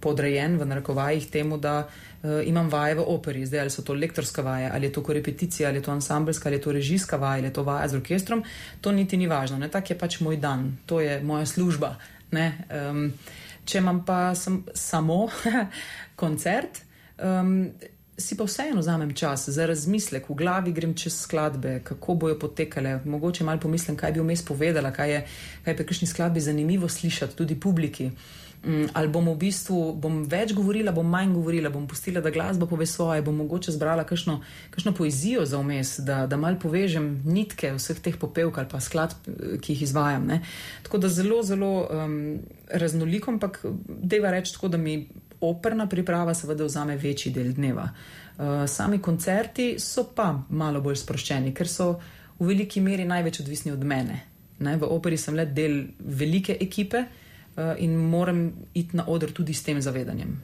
[0.00, 3.42] podrejen v narekovajih temu, da uh, imam vaje v operi.
[3.44, 6.56] Zdaj, ali so to lektorska vaja, ali je to korepeticija, ali je to ansambelska, ali
[6.56, 8.44] je to režijska vaja, ali je to vaja z orkestrom,
[8.80, 9.60] to niti ni važno.
[9.68, 11.92] Tak je pač moj dan, to je moja služba.
[12.32, 13.12] Um,
[13.68, 15.26] če imam pa sem, samo
[16.22, 16.80] koncert.
[17.20, 17.68] Um,
[18.18, 23.00] si pa vseeno vzamem čas za razmislek, v glavi grem čez skladbe, kako bojo potekale.
[23.04, 25.20] Mogoče malo pomislim, kaj bi vmes povedala, kaj je,
[25.64, 28.10] kaj je pri kakšni skladbi zanimivo slišati tudi publiki.
[28.66, 32.66] Um, ali bom v bistvu bom več govorila, bom manj govorila, bom pustila, da glasba
[32.66, 34.40] pove svoje, bom mogoče zbrala kakšno,
[34.72, 39.28] kakšno poezijo za vmes, da, da mal povežem nitke vseh teh popevk ali pa skladb,
[39.60, 40.26] ki jih izvajam.
[40.26, 40.40] Ne.
[40.88, 42.18] Tako da zelo, zelo um,
[42.72, 45.04] raznoliko, ampak deva reči tako, da mi
[45.40, 47.88] operna priprava seveda vzame večji del dneva.
[48.38, 51.92] Uh, sami koncerti so pa malo bolj sproščeni, ker so
[52.38, 54.20] v veliki meri največ odvisni od mene.
[54.58, 54.76] Ne?
[54.76, 59.62] V operi sem le del velike ekipe uh, in moram iti na oder tudi s
[59.62, 60.36] tem zavedanjem.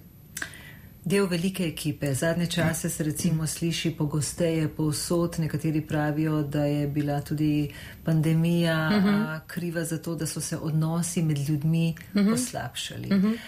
[1.04, 2.14] Del velike ekipe.
[2.14, 5.34] Zadnje čase se recimo sliši pogosteje povsod.
[5.38, 7.72] Nekateri pravijo, da je bila tudi
[8.04, 9.08] pandemija uh mhm.
[9.08, 9.40] -huh.
[9.46, 12.28] kriva za to, da so se odnosi med ljudmi uh mhm.
[12.28, 12.30] -huh.
[12.30, 13.06] poslabšali.
[13.06, 13.26] Uh mhm.
[13.26, 13.38] -huh.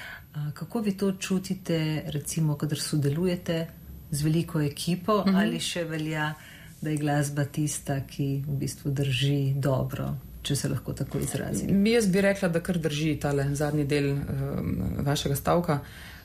[0.54, 3.66] Kako vi to čutite, recimo, kadar sodelujete
[4.10, 5.36] z veliko ekipo, uh mhm.
[5.36, 6.34] ali še velja,
[6.80, 11.86] da je glasba tista, ki v bistvu drži dobro, če se lahko tako izrazim?
[11.86, 14.74] Jaz bi rekla, da kar drži tale zadnji del um,
[15.06, 15.78] vašega stavka.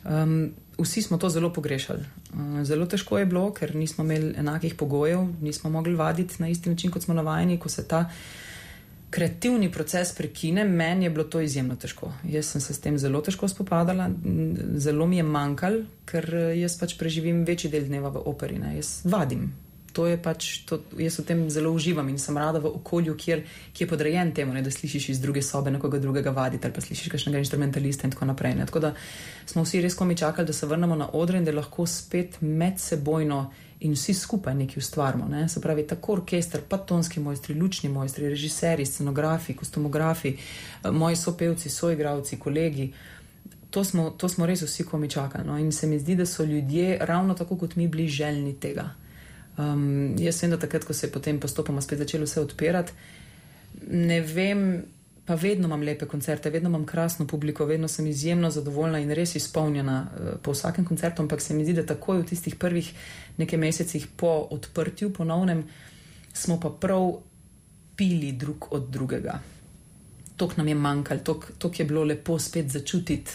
[0.03, 2.03] Um, vsi smo to zelo pogrešali.
[2.33, 6.69] Um, zelo težko je bilo, ker nismo imeli enakih pogojev, nismo mogli vaditi na isti
[6.69, 8.09] način, kot smo navajeni, ko se ta
[9.09, 12.11] kreativni proces prekine, meni je bilo to izjemno težko.
[12.23, 14.09] Jaz sem se s tem zelo težko spopadala,
[14.75, 18.75] zelo mi je manjkalo, ker jaz pač preživim večji del dneva v operi, ne?
[18.77, 19.49] jaz vadim.
[19.93, 23.41] To je pač, to, jaz v tem zelo uživam in sem rada v okolju, kjer,
[23.73, 26.83] ki je podrejen temu, ne, da slišiš iz druge sobe nekoga drugega vaditi ali pa
[26.85, 28.53] slišiš kakšnega instrumentalista in tako naprej.
[28.59, 28.67] Ne.
[28.69, 28.93] Tako da
[29.49, 33.41] smo vsi res komi čakali, da se vrnemo na odre in da lahko spet medsebojno
[33.79, 35.27] in vsi skupaj nekaj ustvarimo.
[35.27, 35.49] Ne?
[35.49, 40.35] Se pravi, tako orkester, pa tonski mojstri, lučni mojstri, režiserji, scenografi, kostumografi,
[40.83, 42.93] eh, moji sopevci, soigravci, kolegi.
[43.69, 45.47] To smo, to smo res vsi komi čakali.
[45.47, 45.57] No?
[45.57, 48.89] In se mi zdi, da so ljudje ravno tako kot mi bili željni tega.
[49.57, 52.91] Um, jaz vem, da takrat, ko se je potem postopoma spet začelo vse odpirati,
[53.91, 54.85] ne vem,
[55.29, 59.35] pa vedno imam lepe koncerte, vedno imam krasno publiko, vedno sem izjemno zadovoljna in res
[59.35, 62.89] izpolnjena uh, po vsakem koncertu, ampak se mi zdi, da takoj v tistih prvih
[63.37, 65.61] nekaj mesecih po odprtju ponovnem
[66.33, 67.11] smo pa prav
[67.95, 69.37] pili drug od drugega.
[70.35, 73.31] Tok nam je manjkalo, tok je bilo lepo spet začutiti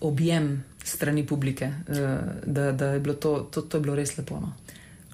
[0.00, 0.52] objem
[0.84, 1.96] strani publike, uh,
[2.44, 4.44] da, da je bilo to, to, to je bilo res lepo.
[4.44, 4.52] No.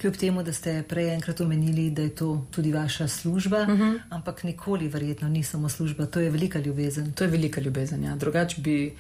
[0.07, 4.01] Kljub temu, da ste prej enkrat omenili, da je to tudi vaša služba, uh -huh.
[4.09, 7.13] ampak nikoli verjetno ni samo služba, to je velika ljubezen.
[7.13, 8.17] To je velika ljubezen, ja.
[8.17, 8.95] Drugač bi,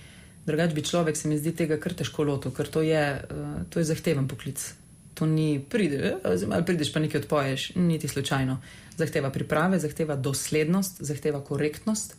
[0.46, 3.78] drugač bi človek, se mi zdi, tega kar težko lotil, ker to je, uh, to
[3.78, 4.74] je zahteven poklic.
[5.14, 8.58] To ni, pride, eh, ali prideš pa nekaj odpoješ, niti slučajno.
[8.96, 12.16] Zahteva priprave, zahteva doslednost, zahteva korektnost.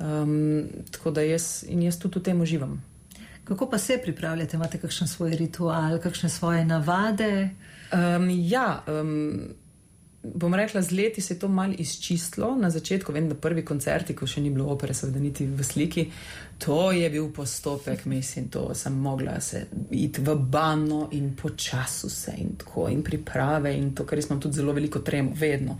[0.00, 2.84] Um, tako da jaz in jaz tudi v tem uživam.
[3.44, 4.56] Kako pa se pripravljate?
[4.56, 7.50] Imate kakšen svoj ritual, kakšne svoje navade?
[7.92, 9.54] Um, ja, um,
[10.22, 12.54] bom rekla, z leti se je to malo izčistilo.
[12.56, 16.06] Na začetku, vem, da prvi koncerti, ko še ni bilo opere, seveda niti v sliki,
[16.62, 22.36] to je bil postopek, mislim, to sem mogla se iti v bano in počasu se
[22.38, 25.78] in tako in priprave in to, kar smo tudi zelo veliko tremo, vedno.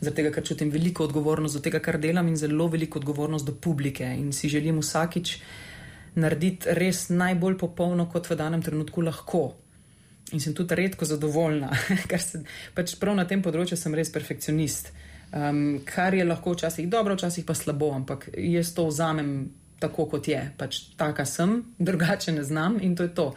[0.00, 3.54] Zaradi tega, ker čutim veliko odgovornost do tega, kar delam in zelo veliko odgovornost do
[3.54, 5.38] publike in si želim vsakič
[6.14, 9.52] narediti res najbolj popolno, kot v danem trenutku lahko.
[10.34, 11.70] In sem tudi redko zadovoljna,
[12.10, 12.42] ker se
[12.74, 14.90] pač prav na tem področju sem res perfekcionist.
[15.34, 19.30] Um, kar je lahko včasih dobro, včasih pa slabo, ampak jaz to vzamem
[19.82, 20.40] tako, kot je.
[20.58, 23.28] Pač taka sem, drugače ne znam in to je to.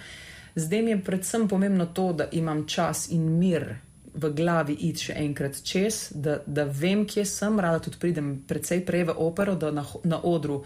[0.57, 3.75] Zdaj mi je predvsem pomembno to, da imam čas in mir
[4.17, 8.81] v glavi iti še enkrat čez, da, da vem, kje sem, rada tudi pridem precej
[8.85, 10.63] prej v opero, da na, na odru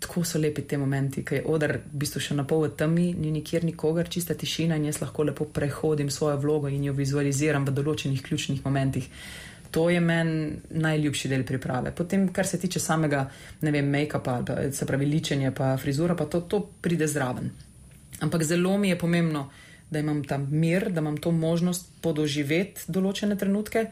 [0.00, 3.06] tako so lepi ti momenti, ki je odr v bistvu še na pol v temi,
[3.16, 7.64] ni nikjer nikogar, čista tišina in jaz lahko lepo prehodim svojo vlogo in jo vizualiziram
[7.64, 9.08] v določenih ključnih momentih.
[9.70, 11.92] To je meni najljubši del priprave.
[11.96, 13.26] Potem, kar se tiče samega,
[13.60, 14.38] ne vem, make-upa,
[14.72, 17.50] se pravi ličenje, pa frizura, pa to, to pride zraven.
[18.24, 19.48] Ampak zelo mi je pomembno,
[19.90, 23.86] da imam tam mir, da imam to možnost podoživeti določene trenutke,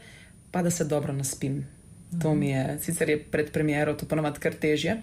[0.51, 1.63] pa da se dobro naspim.
[2.21, 4.97] To mi je, sicer je pred premjero to ponovadi kar težje,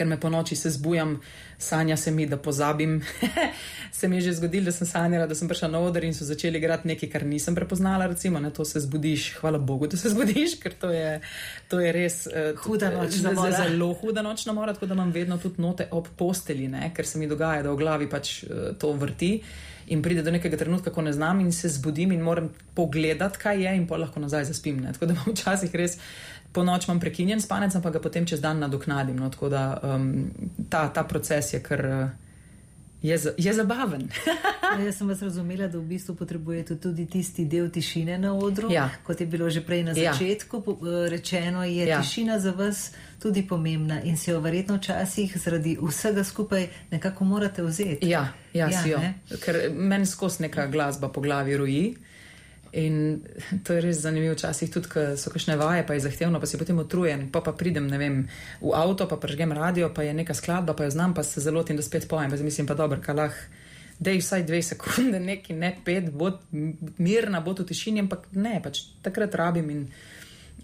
[0.00, 1.18] ker me po noči se zbujam,
[1.60, 3.02] sanja se mi, da pozabim.
[3.98, 6.24] se mi je že zgodilo, da sem sanjala, da sem prišla na oder in so
[6.24, 8.06] začeli igrati nekaj, kar nisem prepoznala.
[8.08, 11.18] Recimo, ne, to se zbudiš, hvala Bogu, da se zbudiš, ker to je,
[11.68, 13.20] to je res uh, huda noč.
[13.20, 17.20] Zelo huda nočna mora, tako da imam vedno tudi note ob posteli, ne, ker se
[17.20, 19.34] mi dogaja, da v glavi pač uh, to vrti.
[19.90, 23.64] In pride do nekega trenutka, ko ne znam, in se zbudim in moram pogledati, kaj
[23.64, 24.78] je, in pa lahko nazaj zaspim.
[24.80, 24.92] Ne.
[24.94, 25.98] Tako da imam včasih res
[26.52, 29.16] po noč imam prekinjen spanec, pa ga potem čez dan nadoknadim.
[29.16, 30.30] No, tako da um,
[30.70, 31.86] ta, ta proces je kar.
[31.86, 32.10] Uh,
[33.02, 34.08] Je, je zabaven.
[34.76, 38.68] ja, jaz sem vas razumela, da v bistvu potrebujete tudi tisti del tišine na odru.
[38.72, 38.90] Ja.
[39.06, 40.12] Kot je bilo že prej na ja.
[40.12, 41.08] začetku ja.
[41.08, 42.02] rečeno, je ja.
[42.02, 42.90] tišina za vas
[43.22, 48.08] tudi pomembna in se jo verjetno včasih zaradi vsega skupaj nekako morate vzeti.
[48.08, 49.14] Ja, ja, ja ne?
[49.44, 51.96] ker meni skozi neka glasba po glavi roji.
[52.72, 53.22] In
[53.66, 56.58] to je res zanimivo, včasih tudi, ko so kakšne vaje, pa je zahtevno, pa si
[56.60, 58.20] potem utrujen, pa pa pridem, vem,
[58.62, 61.64] v avto, pa prežgem radio, pa je neka skladba, pa jo znam, pa se zelo
[61.66, 63.34] tem, da spet pojem, pa si mislim, pa dobro, kalah,
[63.98, 66.38] da je vsaj dve sekunde, neki ne pet, bod
[66.98, 69.84] mirna, bod v tišini, ampak ne, pač takrat rabim in.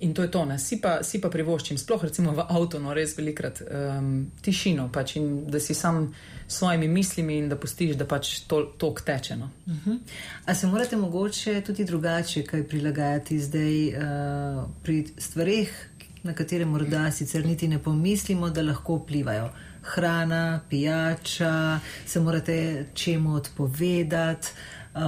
[0.00, 3.14] In to je to, si pa, si pa privoščim, sploh recimo v avtu, no res
[3.16, 6.11] velikrat um, tišino, pač in da si sam
[6.46, 9.37] s svojimi mislimi in da pustiš, da pač to tok teče.
[9.37, 9.50] No.
[9.66, 9.98] Uh -huh.
[10.44, 15.88] A se morate mogoče tudi drugače kaj prilagajati zdaj uh, pri stvarih,
[16.22, 19.50] na katere morda sicer niti ne pomislimo, da lahko vplivajo?
[19.82, 24.48] Hrana, pijača, se morate čemu odpovedati,
[24.94, 25.00] uh,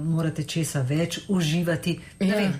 [0.00, 2.00] morate česa več uživati.
[2.20, 2.52] Ja.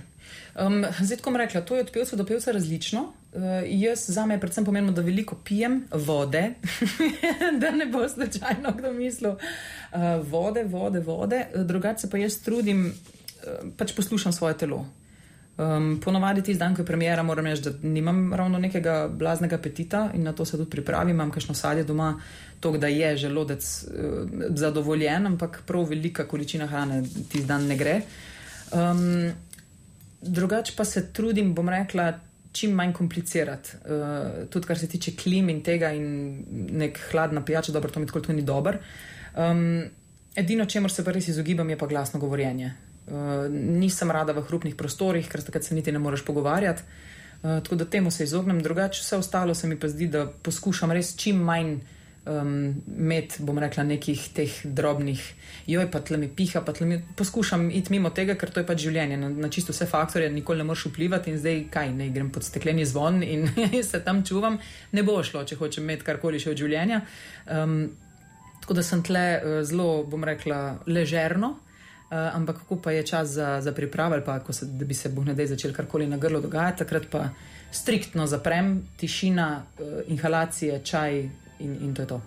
[0.55, 3.01] Um, zdaj, ko bom rekla, to je od pevca do pevca različno.
[3.33, 6.55] Uh, jaz za me je predvsem pomembno, da veliko pijem vode,
[7.61, 9.31] da ne bo slučajno kdo mislil.
[9.31, 14.85] Uh, vode, vode, vode, drugače pa jaz trudim, uh, pač poslušam svoje telo.
[15.59, 20.11] Um, ponovadi ti dan, ko je premjera, moram reči, da nimam ravno nekega blaznega apetita
[20.15, 21.15] in na to se tudi pripravim.
[21.15, 22.21] Imam kakšno sadje doma,
[22.61, 28.01] to, da je želodec uh, zadovoljen, ampak prav velika količina hrane ti dan ne gre.
[28.73, 29.33] Um,
[30.25, 32.13] drugače pa se trudim, bom rekla,
[32.53, 33.77] čim manj komplicirati.
[33.85, 36.45] Uh, tudi kar se tiče klim in tega, in
[36.79, 38.79] nek hladna pijača, dobro, to mi tako ni dobro.
[39.37, 39.83] Um,
[40.37, 42.73] edino, čemu se pa res izogibam, je pa glasno govorjenje.
[43.07, 46.83] Uh, nisem rada v hrupnih prostorih, ker takrat se niti ne moreš pogovarjati.
[47.43, 50.93] Uh, tako da temu se izognem, drugače vse ostalo se mi pa zdi, da poskušam
[50.93, 51.79] res čim manj
[52.27, 55.23] um, imeti, bom rekla, nekih teh drobnih,
[55.69, 58.69] joj, pa tle mi piha, pa tle mi poskušam iti mimo tega, ker to je
[58.69, 59.19] pač življenje.
[59.21, 62.47] Na, na čisto vse faktore nikoli ne moreš vplivati in zdaj kaj, ne grem pod
[62.47, 63.49] stekleni zvon in
[63.91, 64.59] se tam čuvam,
[64.93, 67.03] ne bo šlo, če hočem imeti karkoli še od življenja.
[67.53, 67.79] Um,
[68.65, 71.59] tako da sem tle uh, zelo, bom rekla, ležerno.
[72.05, 75.09] Uh, ampak kako pa je čas za, za pripravo, ali pa se, da bi se
[75.11, 77.31] boh ne dej začel karkoli na grlo dogajati, takrat pa
[77.75, 79.49] striktno zaprem, tišina,
[79.81, 81.25] uh, inhalacije, čaj,
[81.59, 82.21] in, in to je to.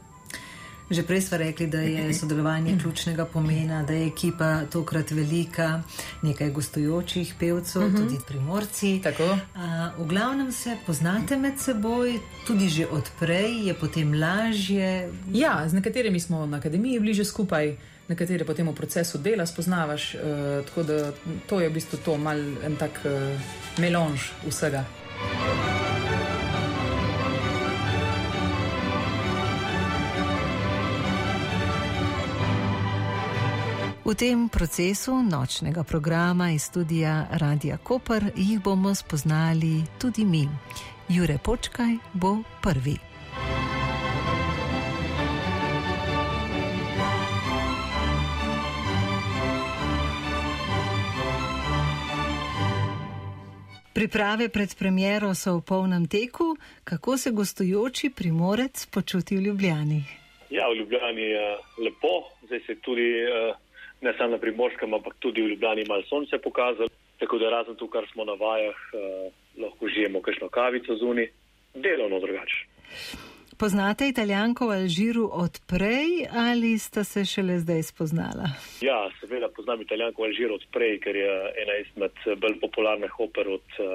[0.88, 5.82] Že prej smo rekli, da je sodelovanje ključnega pomena, da je ekipa tokrat velika,
[6.22, 7.98] nekaj gostujočih pevcev, uh mhm.
[7.98, 8.08] -huh.
[8.08, 9.00] tudi primorci.
[9.04, 9.38] Tako.
[9.56, 15.12] A, v glavnem se poznate med seboj, tudi že odprej je potem lažje.
[15.34, 17.76] Ja, z nekaterimi smo na akademiji bliže skupaj,
[18.08, 20.16] nekatere potem v procesu dela spoznavaš.
[20.16, 20.22] Uh,
[20.66, 21.12] tako da
[21.50, 23.42] to je v bistvu to, mal en tak uh,
[23.78, 24.86] melonž vsega.
[34.08, 40.48] V tem procesu nočnega programa iz studija Radia Koper jih bomo spoznali tudi mi.
[41.10, 42.96] Jure Počkaj bo prvi.
[53.94, 60.04] Priprave pred premjero so v polnem teku, kako se gostujoči primorec počuti v Ljubljani.
[60.50, 63.67] Ja, v Ljubljani je lepo, zdaj se tudi uh,
[64.02, 66.90] ne samo na primorskem, ampak tudi v Ljubljani malo sonce pokazalo.
[67.20, 69.32] Tako da razen tu, kar smo na vajah, eh,
[69.62, 71.28] lahko žijemo kakšno kavico zunaj,
[71.74, 72.66] delovno drugače.
[73.58, 78.46] Poznate italijanko v Alžiru odprej ali sta se šele zdaj spoznala?
[78.82, 81.34] Ja, seveda poznam italijanko v Alžiru odprej, ker je
[81.64, 83.88] ena izmed bolj popularnih oper od uh,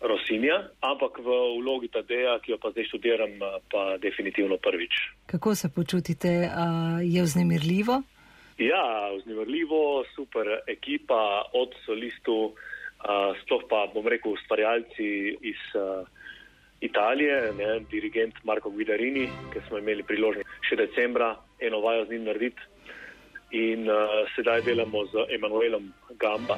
[0.00, 3.32] Rosinja, ampak v vlogi Tadeja, ki jo pa zdaj študiram,
[3.72, 4.92] pa definitivno prvič.
[5.26, 6.28] Kako se počutite?
[6.52, 8.02] Uh, je vznemirljivo?
[8.58, 16.08] Ja, vznemirljivo, super ekipa od solistov, uh, sploh pa bom rekel ustvarjalci iz uh,
[16.80, 22.24] Italije, ne, dirigent Marko Guidarini, ki smo imeli priložnost še decembra eno vajo z njim
[22.30, 22.62] narediti.
[23.60, 26.56] In uh, sedaj delamo z Emanuelom Gamba,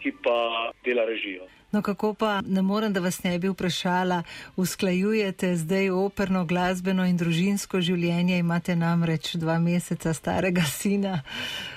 [0.00, 1.44] ki pa dela režijo.
[1.74, 4.22] No, kako pa ne morem, da vas ne bi vprašala,
[4.56, 11.16] usklajujete zdaj operno, glasbeno in družinsko življenje, imate namreč dva meseca starega sina.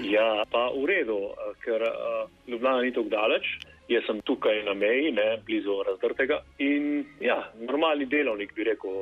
[0.06, 1.18] Ja, pa v redu,
[1.66, 3.50] ker uh, Ljubljana ni tako daleč.
[3.90, 6.44] Jaz sem tukaj na meji, ne, blizu razdrtega.
[6.62, 9.02] In ja, normalni delovnik bi rekel,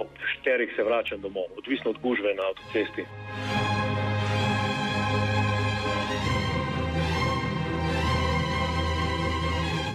[0.00, 3.04] ob šterih se vračam domov, odvisno od gužve na avtocesti.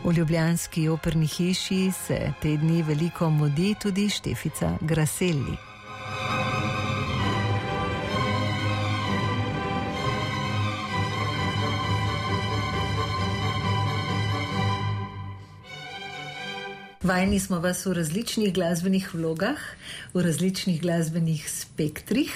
[0.04, 5.56] V Ljubljanski operni hiši se te dni veliko modi tudi Štefica Graselli.
[17.04, 19.60] Vajni smo vas v različnih glasbenih vlogah,
[20.14, 22.36] v različnih glasbenih spektrih,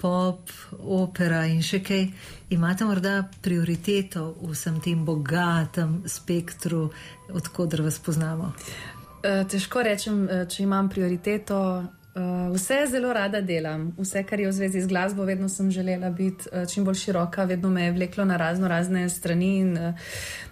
[0.00, 2.06] pop, opera in še kaj.
[2.56, 6.88] Imate morda prioriteto v vsem tem bogatem spektru,
[7.36, 8.54] odkudar vas poznamo?
[9.22, 11.60] E, težko rečem, e, če imam prioriteto.
[11.80, 12.24] E,
[12.56, 16.48] vse zelo rada delam, vse, kar je v zvezi z glasbo, vedno sem želela biti
[16.72, 19.76] čim bolj široka, vedno me je vleklo na razno razne strani in,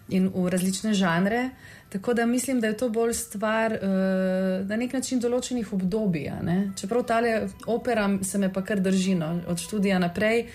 [0.08, 1.48] in v različne žanre.
[1.88, 3.88] Tako da mislim, da je to bolj stvar uh,
[4.68, 6.30] na nek način določenih obdobij.
[6.76, 7.20] Čeprav ta
[7.66, 10.46] opera se me pa kar drži no, od študija naprej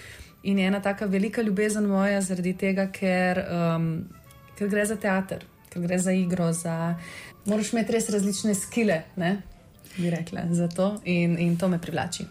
[0.43, 3.89] in je ena taka velika ljubezen moja zaradi tega, ker, um,
[4.57, 6.95] ker gre za teater, ker gre za igro, za.
[7.45, 9.41] Moraš imeti res različne skile, ne?
[9.97, 12.25] bi rekla, za to in, in to me privlači.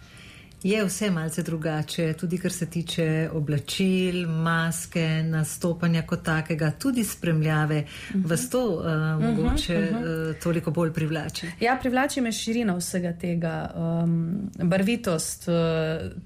[0.63, 7.79] Je vse malce drugače, tudi kar se tiče oblačil, maske, nastopanja kot takega, tudi spremljave.
[7.81, 8.31] Uh -huh.
[8.31, 8.85] Vas to uh,
[9.23, 10.31] mogoče uh -huh.
[10.31, 11.47] uh, toliko bolj privlači?
[11.61, 15.55] Ja, privlači me širina vsega tega, um, barvitost, uh,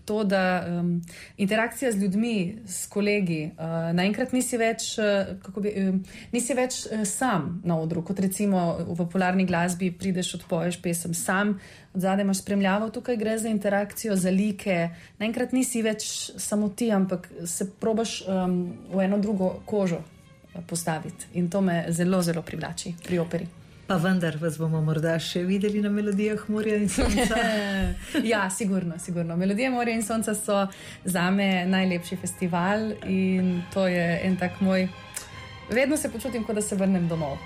[0.05, 1.03] to, da um,
[1.37, 3.65] interakcija z ljudmi, s kolegi, uh,
[3.95, 4.99] naenkrat nisi več,
[5.55, 5.95] uh, bi, uh,
[6.33, 11.59] nisi več uh, sam na odru, kot recimo v popularni glasbi prideš, odpoješ pesem sam
[11.97, 14.79] zadaj imaš spremljavo, tukaj gre za interakcijo, za like.
[15.21, 18.59] Naenkrat nisi več samo ti, ampak se probaš um,
[18.93, 21.33] v eno drugo kožo uh, postaviti.
[21.41, 23.49] In to me zelo, zelo privlači pri operi.
[23.87, 27.39] Pa vendar vas bomo morda še videli na melodijah Morja in Sonca.
[28.33, 29.37] ja, sigurno, sigurno.
[29.39, 30.65] Melodije Morja in Sonca so
[31.05, 34.89] za me najlepši festival in to je en tak moj.
[35.71, 37.39] Vedno se počutim, kot da se vrnem domov.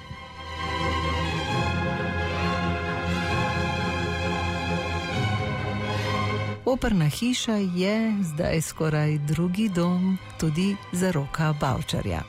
[6.70, 12.22] Operna hiša je zdaj skoraj drugi dom tudi za roka Bavčarja.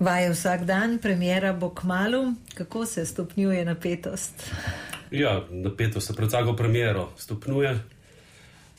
[0.00, 4.50] Vaje vsak dan, premjera bo k malu, kako se stopnjuje napetost?
[5.10, 7.78] Ja, napetost se pred vsako premjero stopnjuje.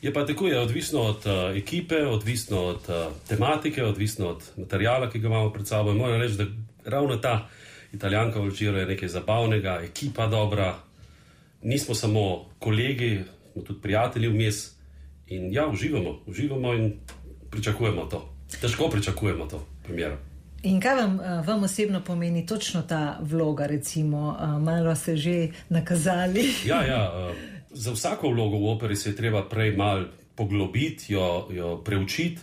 [0.02, 5.10] Je pa tako, je odvisno od uh, ekipe, odvisno od uh, tematike, odvisno od materijala,
[5.10, 5.94] ki ga imamo pred sabo.
[5.94, 6.44] Moram reči, da
[6.90, 7.48] ravno ta
[7.96, 10.74] Italijanka v Alžiru je nekaj zabavnega, ekipa dobra,
[11.62, 14.76] nismo samo kolegi, smo tudi prijatelji vmes.
[15.26, 16.92] In ja, uživamo, uživamo in
[17.50, 18.22] pričakujemo to.
[18.60, 20.16] Težko pričakujemo to, premjero.
[20.62, 25.48] In kaj vam, eh, vam osebno pomeni točno ta vloga, recimo, eh, malo ste že
[25.68, 26.44] nakazali?
[26.66, 27.34] Ja, ja, eh,
[27.70, 32.42] za vsako vlogo v operi se je treba prej malo poglobiti, jo, jo preučiti.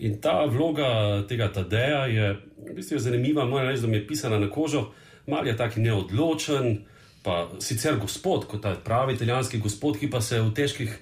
[0.00, 2.32] In ta vloga tega Tadeja je,
[2.70, 4.90] v bistvu je zanimiva, moram reči, da mi je pisana na kožo,
[5.28, 6.84] mal je taki neodločen,
[7.22, 10.94] pa sicer gospod, kot ta pravi italijanski gospod, ki pa se v težkih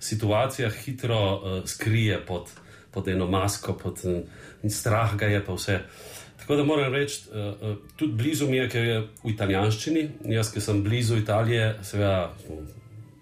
[0.00, 2.52] situacijah hitro uh, skrije pod
[2.96, 4.00] pod eno masko, pod,
[4.64, 5.80] in strah ga je pa vse.
[6.40, 10.04] Tako da moram reči, uh, uh, tudi blizu mi je, ker je v italijanščini.
[10.32, 12.32] Jaz, ki sem blizu Italije, seveda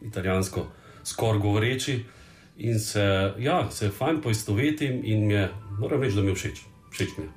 [0.06, 0.68] italijansko
[1.04, 1.96] skoraj govoreči
[2.56, 5.48] in se, ja, se fajn poistovetim in mi je,
[5.78, 6.60] moram reči, da mi je všeč.
[6.90, 7.30] všeč mi je.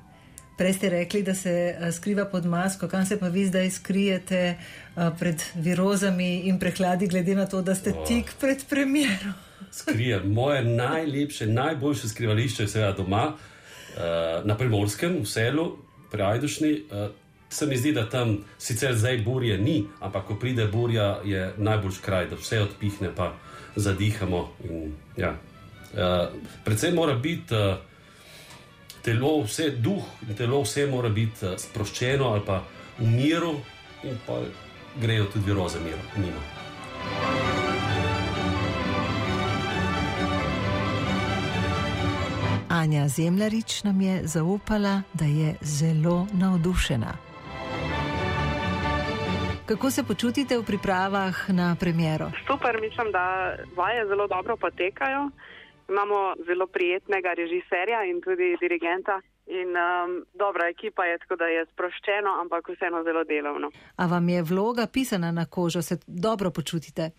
[0.58, 4.56] Prej ste rekli, da se skriva pod masko, kam se pa vi zdaj skrijete
[5.18, 8.06] pred virozami in prehladi, glede na to, da ste oh.
[8.06, 9.34] tik pred premjerom
[9.70, 10.20] skrije.
[10.24, 15.76] Moje najlepše, najboljše skrivališče je seveda doma, uh, na primorskem, v selu,
[16.10, 16.82] pri Ajdušni.
[17.48, 22.02] Se mi zdi, da tam sicer zdaj burje ni, ampak ko pride burja, je najboljši
[22.02, 23.32] kraj, da vse odpihne, pa
[23.78, 24.48] zadihamo.
[24.68, 25.34] In, ja.
[25.94, 26.28] uh,
[26.64, 27.54] predvsem mora biti.
[27.54, 27.76] Uh,
[28.98, 32.58] Telo, vse duh in telo, vse mora biti sproščeno ali pa
[32.98, 33.54] v miru,
[34.04, 34.40] in pa
[35.00, 36.42] grejo tudi roze miro, mimo.
[42.68, 47.27] Anja Zemljarič nam je zaupala, da je zelo navdušena.
[49.68, 52.26] Kako se počutite v pripravah na premjero?
[52.50, 53.24] Super, mislim, da
[53.76, 55.30] vaje zelo dobro potekajo.
[55.88, 59.20] Imamo zelo prijetnega režiserja in tudi dirigenta.
[59.46, 63.68] In um, dobra ekipa je, tako da je sproščeno, ampak vseeno zelo delovno.
[63.96, 67.10] A vam je vloga pisana na kožo, se dobro počutite?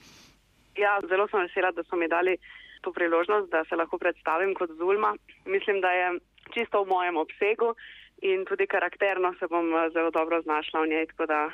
[0.84, 2.38] Ja, zelo sem vesela, da so mi dali
[2.82, 5.14] to priložnost, da se lahko predstavim kot Zulma.
[5.46, 6.08] Mislim, da je
[6.54, 7.76] čisto v mojem obsegu
[8.22, 11.50] in tudi karakterno se bom eh, zelo dobro znašla v njej, tako da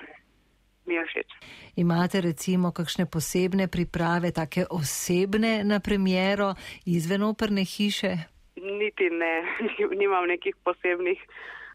[0.85, 1.29] mi je všeč.
[1.75, 6.53] Imate recimo kakšne posebne priprave, take osebne na premjero
[6.85, 8.15] izven operne hiše?
[8.55, 9.35] Niti ne,
[10.01, 11.19] nimam nekih posebnih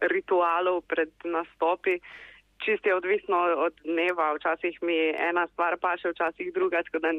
[0.01, 1.99] ritualov pred nastopi.
[2.61, 4.97] Čist je odvisno od dneva, včasih mi
[5.29, 7.09] ena stvar paše, včasih druga, tako da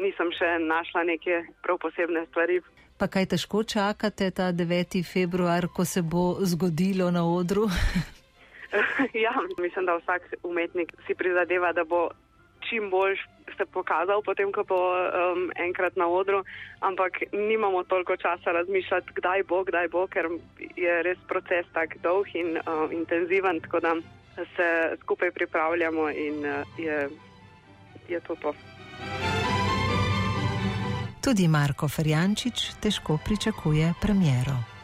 [0.00, 2.60] nisem še našla neke prav posebne stvari.
[2.96, 5.04] Pa kaj težko čakate ta 9.
[5.04, 7.68] februar, ko se bo zgodilo na odru?
[9.26, 12.08] ja, mislim, da vsak umetnik si prizadeva, da bo
[12.68, 13.16] čim bolj
[13.56, 16.42] se pokazal, potem, ko bo um, enkrat na odru,
[16.80, 20.28] ampak nimamo toliko časa razmišljati, kdaj bo, kdaj bo, ker
[20.76, 23.94] je res proces tako dolg in uh, intenziven, tako da
[24.56, 24.68] se
[25.02, 27.08] skupaj pripravljamo in uh, je,
[28.08, 28.54] je to to.
[31.24, 34.75] Tudi Marko Ferjančič težko pričakuje premjero.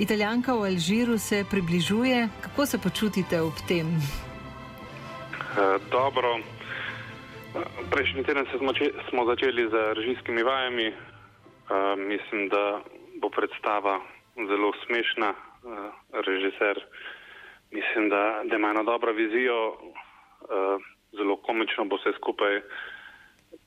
[0.00, 2.28] Italijanka v Alžiru se približuje.
[2.40, 3.86] Kako se počutite ob tem?
[3.86, 6.40] Uh, dobro.
[7.92, 8.72] Prejšnji teden smo,
[9.08, 10.88] smo začeli z režijskimi vajami.
[10.88, 12.80] Uh, mislim, da
[13.20, 14.00] bo predstava
[14.48, 15.36] zelo smešna.
[15.36, 15.92] Uh,
[16.24, 16.80] režiser,
[17.70, 19.68] mislim, da, da ima eno dobro vizijo.
[19.68, 20.80] Uh,
[21.12, 22.60] zelo komično bo vse skupaj.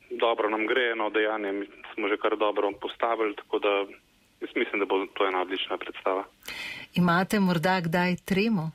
[0.10, 3.86] Dobro nam gre, eno dejanje smo že kar dobro postavili, tako da
[4.44, 6.24] jaz mislim, da bo to ena odlična predstava.
[6.96, 8.72] Imate morda kdaj tremo?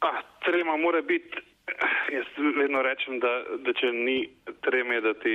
[0.00, 1.36] Ah, trema mora biti.
[2.16, 3.32] Jaz vedno rečem, da,
[3.64, 4.28] da če ni
[4.60, 5.34] treme, da ti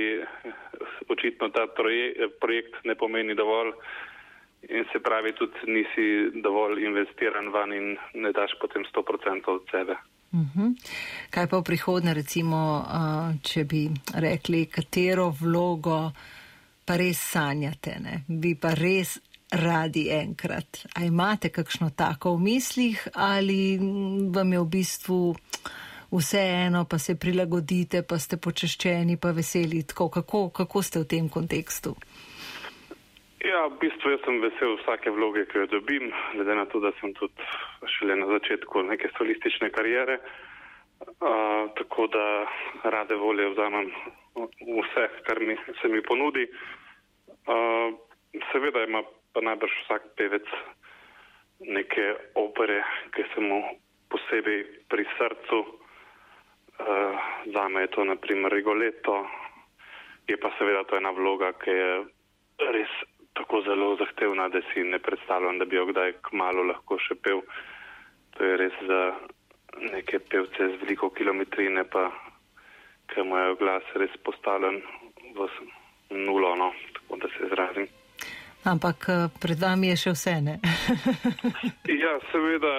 [1.08, 1.66] očitno ta
[2.40, 3.72] projekt ne pomeni dovolj
[4.68, 9.96] in se pravi tudi nisi dovolj investiran van in ne daš potem 100% od sebe.
[10.32, 10.76] Uhum.
[11.30, 12.58] Kaj pa v prihodnje, recimo,
[13.44, 13.82] če bi
[14.16, 16.12] rekli, katero vlogo
[16.92, 18.14] pa res sanjate, ne?
[18.28, 19.16] bi pa res
[19.48, 20.82] radi enkrat?
[21.00, 23.78] A imate kakšno tako v mislih ali
[24.34, 25.20] vam je v bistvu
[26.12, 29.80] vseeno, pa se prilagodite, pa ste počeščeni, pa veseli?
[29.88, 31.94] Tako, kako, kako ste v tem kontekstu?
[33.40, 36.92] Ja, v bistvu jaz sem vesel vsake vloge, ki jo dobim, glede na to, da
[37.00, 37.48] sem tudi
[37.96, 40.20] šele na začetku neke solistične karijere.
[41.00, 42.26] Uh, tako da
[42.84, 43.88] rade volje vzamem
[44.36, 46.44] vse, kar mi, se mi ponudi.
[46.52, 46.81] Uh,
[48.52, 50.46] seveda ima pa najbrž vsak pevec
[51.60, 52.82] neke opere,
[53.14, 53.62] ki se mu
[54.10, 55.58] posebej pri srcu.
[56.82, 57.14] Uh,
[57.54, 59.26] zame je to naprimer Rigoletto,
[60.26, 61.90] je pa seveda to ena vloga, ki je
[62.74, 62.92] res
[63.38, 67.44] tako zelo zahtevna, da si ne predstavljam, da bi jo kdaj kmalo lahko še pel.
[68.36, 69.02] To je res za
[69.92, 72.10] neke pevce z veliko kilometrine, pa
[73.12, 74.82] ki imajo glas res postavljen
[75.36, 75.48] v
[76.10, 76.72] nulo, no,
[77.12, 77.86] tako da se izrazim.
[78.64, 80.58] Ampak eh, pred vami je še vse, ne?
[82.04, 82.74] ja, seveda.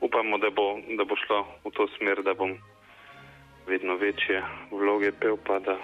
[0.00, 2.54] Upamo, da bo, da bo šlo v to smer, da bom
[3.66, 5.76] vedno večje vloge pel, pa da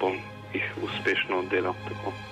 [0.00, 0.16] bom
[0.54, 1.76] jih uspešno oddelal.
[1.88, 2.31] Tako.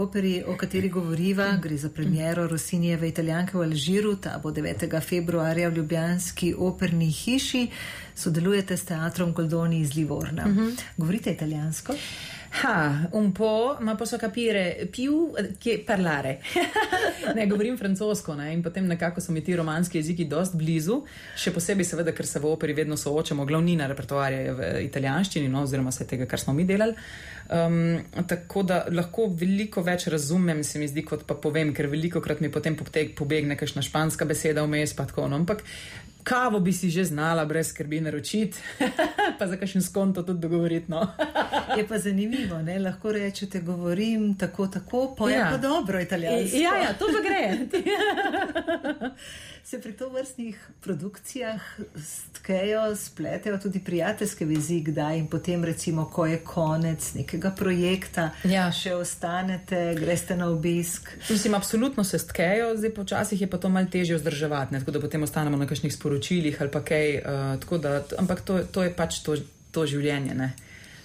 [0.00, 5.00] Operi, o kateri govoriva, gre za premjero Rosinijeve italijanke v Alžiru, ta bo 9.
[5.00, 7.66] februarja v Ljubljanski operni hiši,
[8.20, 10.44] sodelujete s teatrom Goldoni iz Livorna.
[10.46, 10.82] Uh -huh.
[10.96, 11.94] Govorite italijansko?
[12.52, 16.40] Ha, un po', ma posso capire più che parlare.
[17.34, 21.04] ne, govorim francosko ne, in potem nekako so mi ti romanski jeziki dost blizu,
[21.36, 25.62] še posebej seveda, ker se v operi vedno soočamo, glavnina repertoarja je v italijanščini, no,
[25.62, 26.96] oziroma vse tega, kar smo mi delali.
[27.50, 32.20] Um, tako da lahko veliko več razumem, se mi zdi, kot pa povem, ker veliko
[32.20, 35.30] krat mi potem pobegne kakšna španska beseda vmes, pa tako.
[35.30, 35.38] No.
[35.38, 35.62] Ampak
[36.22, 38.58] kavo bi si že znala, brez skrbi naročiti,
[39.38, 40.90] pa za kakšen skonto tudi dogovoriti.
[40.90, 41.06] No.
[41.76, 42.78] je pa zanimivo, ne?
[42.78, 45.48] lahko rečete, govorim tako, tako, pa ja.
[45.50, 46.56] pa dobro italijansko.
[46.56, 47.58] Ja, ja, to pa gre.
[49.64, 51.60] Se pri to vrstnih produkcijah
[52.04, 58.70] stkejo, spletejo tudi prijateljske vezi, kdaj in potem, recimo, ko je konec nekega projekta, ja.
[58.72, 61.12] še ostanete, greste na obisk.
[61.30, 64.80] Mislim, absolutno se stkejo, zdaj počasih je pa to malo težje vzdrževati, ne?
[64.80, 67.20] tako da potem ostanemo na kakšnih sporočilih ali pa kaj.
[67.20, 69.36] Uh, da, ampak to, to je pač to,
[69.70, 70.34] to življenje.
[70.34, 70.52] Ne?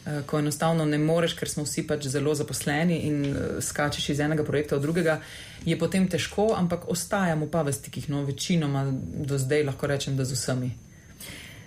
[0.06, 4.20] Uh, ko enostavno ne moreš, ker smo vsi pač zelo zaposleni in uh, skačeš iz
[4.22, 5.20] enega projekta v drugega,
[5.66, 8.86] je potem težko, ampak ostajamo pa v stikih, no, večinoma
[9.26, 10.72] do zdaj lahko rečem, da z vsemi.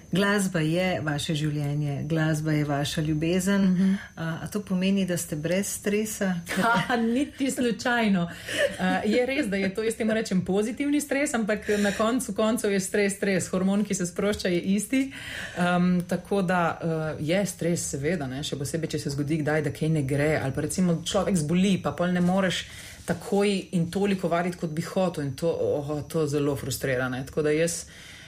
[0.08, 3.62] Glasba je vaše življenje, glasba je vaša ljubezen.
[3.62, 3.96] Uh -huh.
[4.16, 6.34] a, a to pomeni, da ste brez stresa?
[6.88, 8.30] Ha, niti slučajno.
[8.78, 12.72] A, je res, da je to, jaz temu rečem, pozitivni stres, ampak na koncu koncev
[12.72, 13.48] je stres, stres.
[13.48, 15.12] Hormon, ki se sprošča, je isti.
[15.58, 18.42] Um, tako da uh, je stres, seveda, ne?
[18.42, 20.40] še posebej, če se zgodi, kdaj, da kaj ne gre.
[20.42, 22.64] Ali pa recimo človek zboli, pa pol ne moreš.
[23.04, 27.08] Takoj in toliko variti, kot bi hotel, in to, oh, to zelo frustrira.
[27.08, 27.26] Ne?
[27.26, 27.84] Tako da jaz,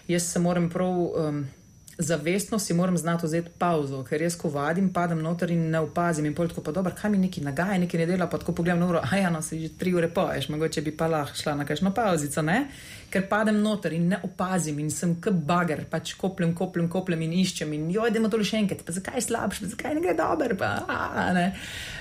[0.09, 1.47] jaz se moram prav um,
[2.01, 6.25] zavestno si moram znati vzeti pauzo, ker jaz, ko vadim, padem noter in ne opazim.
[6.27, 8.87] In tako pa dobro, kaj mi neki nagaja, neki ne dela, pa tako pogledam na
[8.89, 11.67] uro, a ja, no, si že tri ure poješ, mogoče bi pa lahko šla na
[11.69, 12.65] kakšno pauzico, ne?
[13.11, 17.37] Ker padem noter in ne opazim in sem kot bager, pač kopljem, kopljem, kopljem in
[17.43, 20.17] iščem in jo idemo to še enkrat, pa zakaj je slabš, pa zakaj ne gre
[20.17, 21.47] dobro, pa a, ne.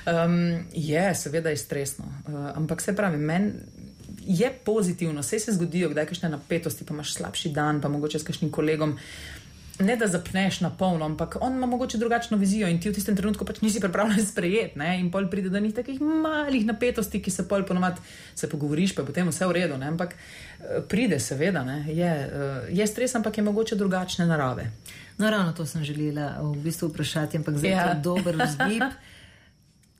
[0.07, 0.39] Um,
[0.73, 3.77] je, seveda je stresno, uh, ampak se pravi, meni.
[4.29, 8.27] Je pozitivno, vse se zgodijo, kdaj kakšne napetosti, pa imaš slabši dan, pa mogoče s
[8.27, 8.93] kakšnim kolegom
[9.79, 13.15] ne da zapneš na polno, ampak on ima mogoče drugačno vizijo in ti v tistem
[13.15, 14.79] trenutku pač nisi pripravljen sprejeti.
[14.99, 18.01] In pol pride do njih takih malih napetosti, ki se pol ponovadi
[18.35, 19.77] se pogovoriš, pa je potem vse v redu.
[19.77, 19.87] Ne?
[19.87, 24.71] Ampak eh, pride, seveda, je, eh, je stres, ampak je mogoče drugačne narave.
[25.17, 27.87] No, ravno to sem želela v bistvu vprašati, ampak zdaj ja.
[27.89, 28.83] je dober vzgib,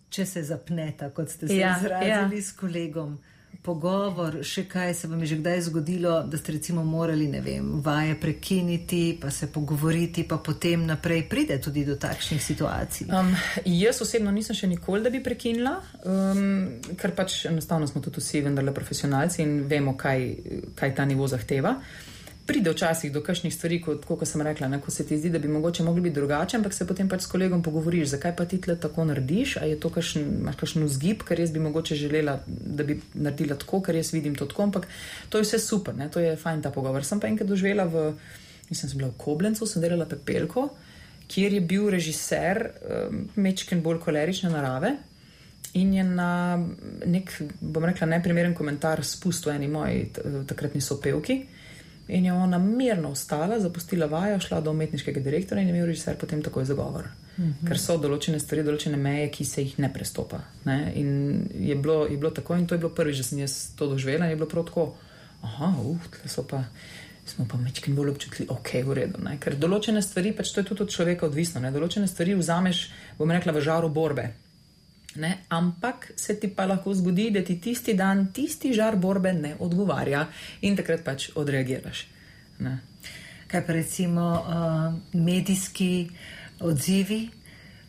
[0.09, 2.41] če se zapneta, kot ste se ja, izrazili ja.
[2.41, 3.19] s kolegom
[3.62, 7.82] pogovor, še kaj se vam je že kdaj zgodilo, da ste recimo morali, ne vem,
[7.84, 13.10] vaje prekiniti, pa se pogovoriti, pa potem naprej pride tudi do takšnih situacij?
[13.12, 13.34] Um,
[13.66, 15.76] jaz osebno nisem še nikoli, da bi prekinila,
[16.06, 20.30] um, ker pač enostavno smo tudi vsi vendarle profesionalci in vemo, kaj,
[20.80, 21.76] kaj ta nivo zahteva
[22.50, 25.39] pride včasih do kakšnih stvari, kot, kot sem rekla, ne, ko se ti zdi, da
[25.39, 28.58] bi mogoče mogli biti drugače, ampak se potem pač s kolegom pogovoriš, zakaj pa ti
[28.62, 32.88] tle tako narediš, ali je to kakšen, kakšen vzgib, ker jaz bi mogoče želela, da
[32.88, 34.88] bi naredila tako, ker jaz vidim to tako, ampak
[35.30, 37.06] to je vse super, ne, to je fajn ta pogovor.
[37.06, 38.08] Sem pa enkrat doživela v,
[38.72, 40.66] mislim, sem bila v Koblencu, sem delala pepelko,
[41.30, 44.95] kjer je bil režiser um, mečken bolj kolerične narave.
[45.78, 46.58] In je na
[47.06, 47.30] nek,
[47.62, 50.08] bom rekla, neprimeren komentar spustil eni moji
[50.50, 51.43] takratni sopevki.
[52.10, 56.18] In je ona mirno vstala, zapustila vajo, šla do umetniškega direktorja in je imel režiser
[56.18, 57.05] potem takoj zagovor.
[57.38, 57.68] Mm -hmm.
[57.68, 60.39] Ker so določene stvari, določene meje, ki se jih ne prestopa.
[60.66, 60.91] Ne?
[60.95, 61.10] In
[61.60, 64.26] je bilo, je bilo tako, in to je bilo prvič, da sem jaz to doživela,
[64.26, 64.95] in je bilo prav tako.
[65.41, 66.64] Aha, uf, tle so pa.
[67.26, 69.24] Smo pa mečkim bolj občutljivi, ok, v redu.
[69.24, 69.38] Ne?
[69.39, 71.72] Ker določene stvari, pač to je tudi od človeka odvisno, ne?
[71.72, 74.34] določene stvari vzameš, bom rekla, v žaru borbe.
[75.16, 75.38] Ne?
[75.49, 80.28] Ampak se ti pa lahko zgodi, da ti tisti dan, tisti žar borbe ne odgovarja
[80.62, 82.05] in takrat pač odreagiraš.
[82.60, 82.78] Ne?
[83.49, 86.10] Kaj pa recimo uh, medijski
[86.60, 87.30] odzivi?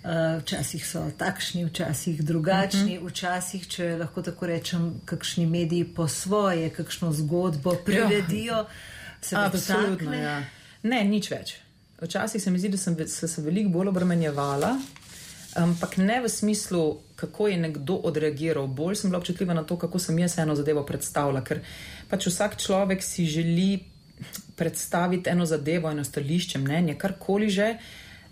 [0.01, 3.11] Uh, včasih so takšni, včasih drugačni, uh -huh.
[3.11, 8.64] včasih, če lahko tako rečem, kakšni mediji po svoje, kakšno zgodbo priredijo.
[9.33, 10.14] Absolutno.
[10.14, 10.43] Ja.
[10.83, 11.55] Ne, nič več.
[12.01, 14.79] Včasih se mi zdi, da sem se, se veliko bolj obremenjevala,
[15.55, 18.67] ampak ne v smislu, kako je nekdo odreagiral.
[18.67, 21.45] Bolj sem bila občutljiva na to, kako sem jaz eno zadevo predstavljala.
[21.45, 21.61] Ker
[22.09, 23.81] pač vsak človek si želi
[24.57, 27.75] predstaviti eno zadevo, eno stališče, mnenje, karkoli že.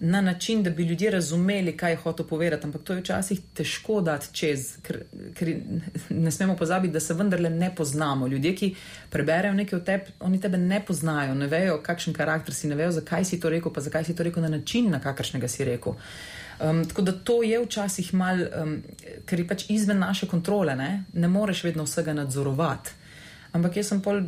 [0.01, 4.01] Na način, da bi ljudje razumeli, kaj je hotel povedati, ampak to je včasih težko
[4.01, 5.01] dati čez, ker,
[5.35, 5.57] ker
[6.11, 8.27] ne smemo pozabiti, da se vendarle ne poznamo.
[8.27, 8.69] Ljudje, ki
[9.11, 12.93] preberejo nekaj o tebi, oni tebe ne poznajo, ne vejo, kakšen karakter si, ne vejo,
[12.95, 15.99] zakaj si to rekel, pa zakaj si to rekel na način, na kakršnega si rekel.
[16.59, 18.79] Um, tako da to je včasih mal, um,
[19.27, 22.97] ker je pač izven naše kontrole, ne, ne moreš vedno vsega nadzorovati.
[23.53, 24.21] Ampak jaz sem pol,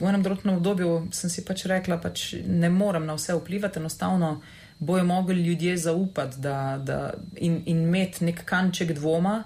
[0.00, 4.38] v enem določenem obdobju si pač rekla, da pač ne morem na vse vplivati, enostavno
[4.78, 6.96] bojo mogli ljudje zaupati da, da,
[7.36, 9.42] in, in imeti nek kanček dvoma,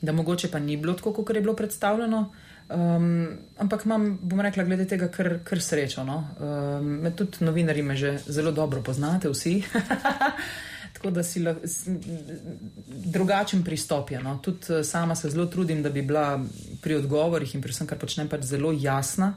[0.00, 2.26] da mogoče pa ni bilo tako, kot je bilo predstavljeno.
[2.68, 3.28] Um,
[3.62, 6.04] ampak imam, bom rekla, glede tega, kar, kar srečo.
[6.04, 6.18] No?
[6.40, 9.60] Um, tudi novinari me že zelo dobro poznate, vsi.
[11.06, 11.60] tako da si lahko
[12.86, 14.10] drugačen pristop.
[14.22, 14.38] No.
[14.42, 16.40] Tudi eh, sama se zelo trudim, da bi bila
[16.82, 19.34] pri odgovorih in pri vsem, kar počnem, pač zelo jasna,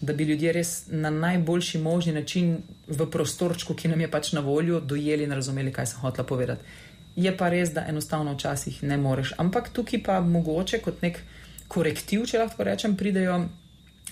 [0.00, 4.40] da bi ljudje res na najboljši možni način v prostorčku, ki nam je pač na
[4.40, 6.62] voljo, dojeli in razumeli, kaj sem hotela povedati.
[7.16, 9.34] Je pa res, da enostavno včasih ne moreš.
[9.38, 11.18] Ampak tukaj pa mogoče kot nek
[11.68, 13.48] korektiv, če lahko rečem, pridejo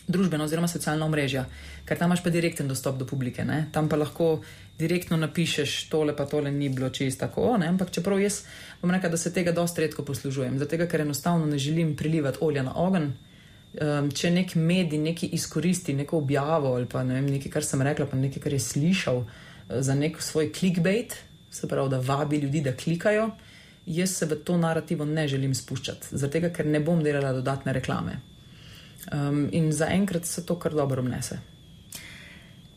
[0.06, 1.46] družbeno oziroma socialna omrežja,
[1.86, 3.44] ker tam imaš pa direkten dostop do publike.
[3.44, 3.66] Ne?
[3.72, 4.42] Tam pa lahko
[4.78, 7.56] direktno napišeš, tole pa tole ni bilo čisto tako.
[7.58, 7.70] Ne?
[7.72, 8.42] Ampak čeprav jaz
[8.82, 12.62] bom rekel, da se tega dosta redko poslužujem, zato ker enostavno ne želim prilivati olja
[12.62, 13.12] na ogen.
[13.76, 17.82] Um, če nek medij nekaj izkoristi, neko objavo ali pa ne vem, nekaj, kar sem
[17.82, 19.34] rekla, pa nekaj, kar je slišal uh,
[19.68, 21.16] za nek svoj clickbait,
[21.50, 23.30] se pravi, da vabi ljudi, da klikajo,
[23.86, 28.20] jaz se v to narativo ne želim spuščati, zato ker ne bom delala dodatne reklame.
[29.12, 31.38] Um, in zaenkrat se to kar dobro obnese.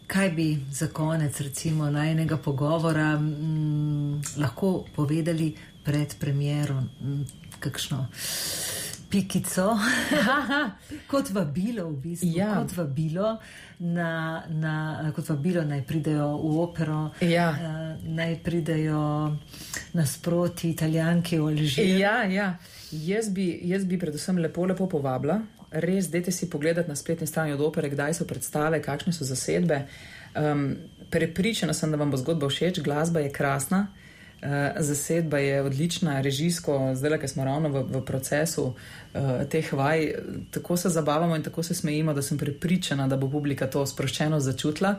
[0.08, 7.24] Kaj bi za konec, recimo, najnega pogovora m, mm, lahko povedali pred premjerom, mm,
[7.60, 8.08] kakšno
[9.10, 9.74] pikico,
[11.12, 12.54] kot vabilo, v bistvu, ja.
[12.62, 13.38] kot vabilo,
[13.80, 17.50] na, na, kot vabilo naj pridejo v opero, ja.
[17.50, 19.36] uh, naj pridejo
[19.98, 22.00] nasproti italijanke v Alžiriji.
[22.00, 22.52] Ja, ja.
[22.92, 25.42] Jaz, jaz bi predvsem lepo, lepo povabila
[25.72, 29.86] res, dajte si pogledati na spletni strani od opere, kdaj so predstave, kakšne so zasedbe.
[30.36, 30.76] Um,
[31.10, 34.50] prepričana sem, da vam bo zgodba všeč, glasba je krasna, uh,
[34.80, 40.12] zasedba je odlična, režijsko, zdaj, ker smo ravno v, v procesu uh, teh vaj,
[40.52, 44.40] tako se zabavamo in tako se smejimo, da sem prepričana, da bo publika to sproščeno
[44.40, 44.96] začutila.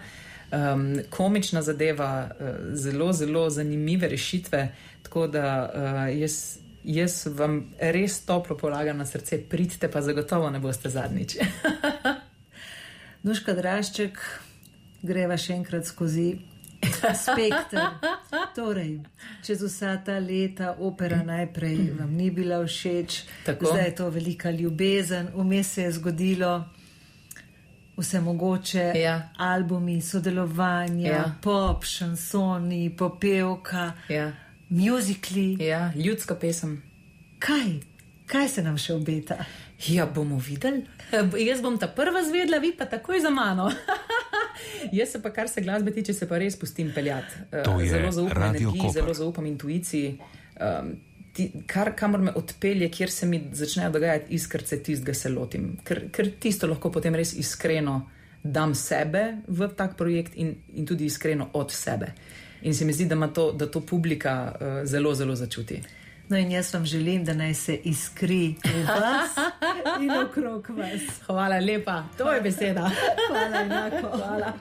[0.50, 4.68] Um, komična zadeva, uh, zelo, zelo zanimive rešitve,
[5.02, 10.60] tako da uh, jaz jaz vam res toplo polagam na srce, pridite pa zagotovo ne
[10.60, 11.36] boste zadnjič.
[13.26, 14.20] Nuška Drašček,
[15.02, 16.32] greva še enkrat skozi
[17.24, 17.76] spektr.
[18.56, 18.94] Torej,
[19.44, 23.72] čez vsa ta leta opera najprej vam ni bila všeč, Tako.
[23.72, 26.64] zdaj je to velika ljubezen, vmes se je zgodilo.
[28.00, 29.28] Vse mogoče, ja.
[29.36, 31.24] albumi, sodelovanja, ja.
[31.42, 33.92] pop, šansoni, popevka.
[34.08, 34.30] Ja
[34.70, 35.56] muzikli.
[35.60, 36.82] Ja, ljudska pesem.
[37.38, 37.80] Kaj?
[38.26, 39.44] Kaj se nam še obeta?
[39.88, 40.84] Ja, bomo videli.
[41.40, 43.70] Jaz bom ta prva zvedla, vi pa takoj za mano.
[44.98, 47.46] Jaz se pa, kar se glasbe tiče, se pa res pustim peljati.
[47.52, 50.18] Eh, zelo zaupam energiji, zelo zaupam intuiciji.
[50.60, 50.92] Um,
[51.32, 55.72] ti, kar kamor me odpelje, kjer se mi začnejo dogajati iskrce, tistega se lotim.
[55.84, 58.02] Ker, ker tisto lahko potem res iskreno
[58.42, 62.12] dam sebe v tak projekt in, in tudi iskreno od sebe.
[62.62, 65.82] In se mi zdi, da, to, da to publika uh, zelo, zelo začuti.
[66.28, 69.30] No, in jaz vam želim, da naj se iskri v vas
[70.02, 71.02] in okrog vas.
[71.26, 72.90] Hvala lepa, to je beseda.
[73.28, 74.16] Hvala, enako.
[74.16, 74.52] Hvala.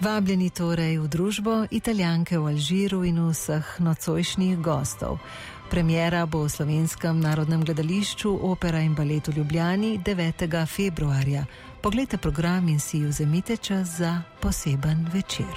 [0.00, 5.16] Vabljeni torej v družbo italijanke v Alžiru in vseh nocojšnjih gostov.
[5.70, 10.66] Premjera bo v slovenskem narodnem gledališču Opera in balet v Ljubljani 9.
[10.66, 11.46] februarja.
[11.84, 15.52] Poglejte program in si vzemite čas za poseben večer.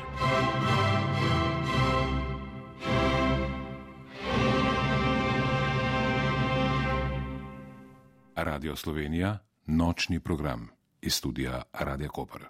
[8.36, 10.68] Radio Slovenija, nočni program
[11.02, 12.42] iz studia Radio Koper.